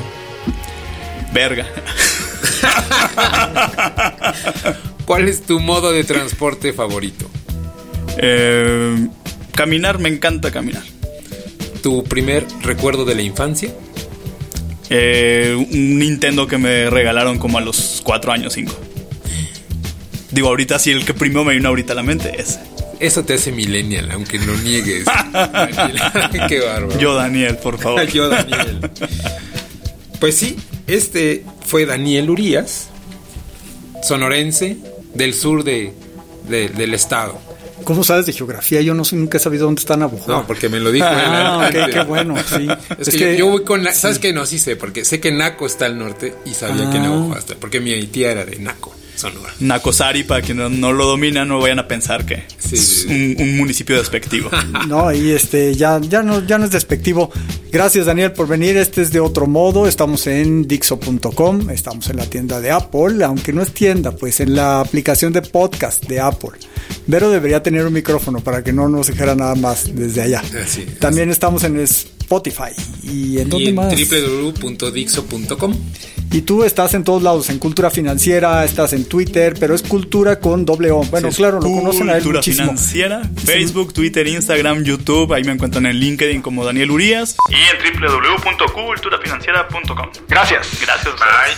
Verga. 1.32 1.66
¿Cuál 5.06 5.28
es 5.28 5.42
tu 5.42 5.58
modo 5.58 5.90
de 5.90 6.04
transporte 6.04 6.74
favorito? 6.74 7.30
Eh, 8.18 9.08
caminar, 9.54 9.98
me 9.98 10.10
encanta 10.10 10.50
caminar. 10.50 10.82
¿Tu 11.82 12.04
primer 12.04 12.44
recuerdo 12.60 13.06
de 13.06 13.14
la 13.14 13.22
infancia? 13.22 13.72
Eh, 14.90 15.54
un 15.56 15.98
Nintendo 15.98 16.46
que 16.46 16.58
me 16.58 16.90
regalaron 16.90 17.38
como 17.38 17.56
a 17.56 17.62
los 17.62 18.02
4 18.04 18.32
años, 18.32 18.52
5. 18.52 18.70
Digo, 20.30 20.48
ahorita 20.48 20.78
sí, 20.78 20.90
el 20.90 21.06
que 21.06 21.14
primero 21.14 21.44
me 21.44 21.54
vino 21.54 21.70
ahorita 21.70 21.94
a 21.94 21.96
la 21.96 22.02
mente 22.02 22.38
es 22.38 22.58
eso 23.00 23.24
te 23.24 23.34
hace 23.34 23.52
millennial, 23.52 24.10
aunque 24.10 24.38
lo 24.38 24.56
niegues. 24.56 25.04
Qué 26.48 26.60
bárbaro. 26.60 26.98
Yo, 26.98 27.14
Daniel, 27.14 27.56
por 27.58 27.78
favor. 27.78 28.06
Yo, 28.12 28.28
Daniel. 28.28 28.90
Pues 30.20 30.36
sí, 30.36 30.56
este 30.86 31.44
fue 31.64 31.86
Daniel 31.86 32.30
Urias, 32.30 32.88
sonorense, 34.02 34.76
del 35.14 35.34
sur 35.34 35.64
de, 35.64 35.92
del 36.48 36.94
estado. 36.94 37.40
¿Cómo 37.84 38.04
sabes 38.04 38.26
de 38.26 38.32
geografía? 38.32 38.82
Yo 38.82 38.94
no 38.94 39.04
sé, 39.04 39.16
nunca 39.16 39.38
he 39.38 39.40
sabido 39.40 39.64
dónde 39.64 39.80
está 39.80 39.96
Navajo. 39.96 40.24
No, 40.30 40.46
porque 40.46 40.68
me 40.68 40.80
lo 40.80 40.90
dijo 40.90 41.06
ah, 41.08 41.70
él. 41.72 41.90
qué 41.90 42.00
bueno, 42.06 42.34
sí. 42.46 42.68
Es, 42.98 43.08
que, 43.10 43.36
yo, 43.36 43.46
voy 43.46 43.64
con... 43.64 43.82
¿Sabes 43.94 44.18
qué? 44.18 44.32
No, 44.32 44.44
sí 44.44 44.58
sé, 44.58 44.76
porque 44.76 45.04
sé 45.04 45.20
que 45.20 45.30
Naco 45.32 45.66
está 45.66 45.86
al 45.86 45.98
norte 45.98 46.34
y 46.44 46.54
sabía 46.54 46.90
que 46.90 46.98
ah. 46.98 47.02
Navajo 47.02 47.38
está, 47.38 47.54
porque 47.54 47.80
mi 47.80 48.06
tía 48.08 48.32
era 48.32 48.44
de 48.44 48.58
Naco. 48.58 48.94
Sonora. 49.18 49.52
Nacosari, 49.60 50.22
para 50.22 50.42
quienes 50.42 50.70
no, 50.70 50.92
lo 50.92 51.06
dominan, 51.06 51.48
no 51.48 51.60
vayan 51.60 51.80
a 51.80 51.88
pensar 51.88 52.24
que 52.24 52.44
es 52.70 53.04
un, 53.08 53.56
municipio 53.56 53.96
despectivo. 53.98 54.50
no, 54.88 55.12
y 55.12 55.32
este, 55.32 55.74
ya, 55.74 56.00
ya, 56.00 56.22
no, 56.22 56.46
ya 56.46 56.58
no 56.58 56.64
es 56.64 56.70
despectivo. 56.70 57.30
Gracias, 57.70 58.06
Daniel, 58.06 58.32
por 58.32 58.46
venir. 58.46 58.76
Este 58.76 59.02
es 59.02 59.12
de 59.12 59.20
otro 59.20 59.46
modo. 59.46 59.86
Estamos 59.86 60.26
en 60.26 60.66
Dixo.com, 60.66 61.70
estamos 61.70 62.08
en 62.08 62.16
la 62.16 62.26
tienda 62.26 62.60
de 62.60 62.70
Apple, 62.70 63.24
aunque 63.24 63.52
no 63.52 63.62
es 63.62 63.72
tienda, 63.72 64.12
pues 64.12 64.40
en 64.40 64.54
la 64.54 64.80
aplicación 64.80 65.32
de 65.32 65.42
podcast 65.42 66.04
de 66.06 66.20
Apple. 66.20 66.52
Vero 67.06 67.30
debería 67.30 67.62
tener 67.62 67.86
un 67.86 67.92
micrófono 67.92 68.40
para 68.40 68.62
que 68.62 68.72
no 68.72 68.88
nos 68.88 69.08
dijera 69.08 69.34
nada 69.34 69.54
más 69.54 69.94
desde 69.94 70.22
allá. 70.22 70.42
También 71.00 71.30
estamos 71.30 71.64
en 71.64 71.78
Spotify. 72.28 72.76
¿Y 73.02 73.38
en 73.38 73.48
dónde 73.48 73.72
más? 73.72 73.88
www.dixo.com. 73.88 75.74
Y 76.30 76.42
tú 76.42 76.62
estás 76.62 76.92
en 76.92 77.02
todos 77.02 77.22
lados, 77.22 77.48
en 77.48 77.58
cultura 77.58 77.88
financiera, 77.88 78.62
estás 78.66 78.92
en 78.92 79.06
Twitter, 79.06 79.54
pero 79.58 79.74
es 79.74 79.82
cultura 79.82 80.38
con 80.38 80.66
doble 80.66 80.90
O. 80.90 81.02
Bueno, 81.04 81.30
claro, 81.30 81.58
lo 81.58 81.72
conocen 81.72 82.10
a 82.10 82.18
él 82.18 82.22
Cultura 82.22 82.42
financiera, 82.42 83.22
Facebook, 83.34 83.94
Twitter, 83.94 84.28
Instagram, 84.28 84.84
YouTube, 84.84 85.32
ahí 85.32 85.42
me 85.42 85.52
encuentran 85.52 85.86
en 85.86 85.96
LinkedIn 85.96 86.42
como 86.42 86.66
Daniel 86.66 86.90
Urias. 86.90 87.34
Y 87.48 87.54
en 87.54 87.78
www.culturafinanciera.com. 87.98 90.10
Gracias. 90.28 90.68
Gracias. 90.82 91.14
Bye. 91.14 91.56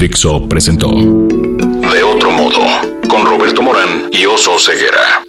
Dixo 0.00 0.48
presentó 0.48 0.88
De 0.90 2.02
otro 2.02 2.32
modo, 2.32 2.58
con 3.08 3.24
Roberto 3.24 3.62
Morán 3.62 4.08
y 4.10 4.26
Oso 4.26 4.58
Ceguera. 4.58 5.22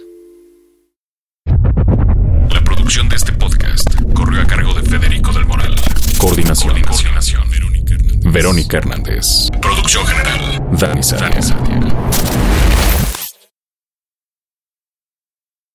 La 2.50 2.64
producción 2.64 3.08
de 3.08 3.14
este 3.16 3.30
podcast 3.32 3.35
corrió 4.16 4.40
a 4.40 4.46
cargo 4.46 4.72
de 4.72 4.82
Federico 4.82 5.30
del 5.32 5.44
Moral. 5.44 5.74
Coordinación. 6.18 6.74
Verónica 7.50 7.94
Hernández. 7.94 8.32
Verónica 8.32 8.76
Hernández. 8.78 9.50
Producción 9.60 10.06
general. 10.06 10.62
Dani 10.72 11.02
Sadia. 11.02 11.40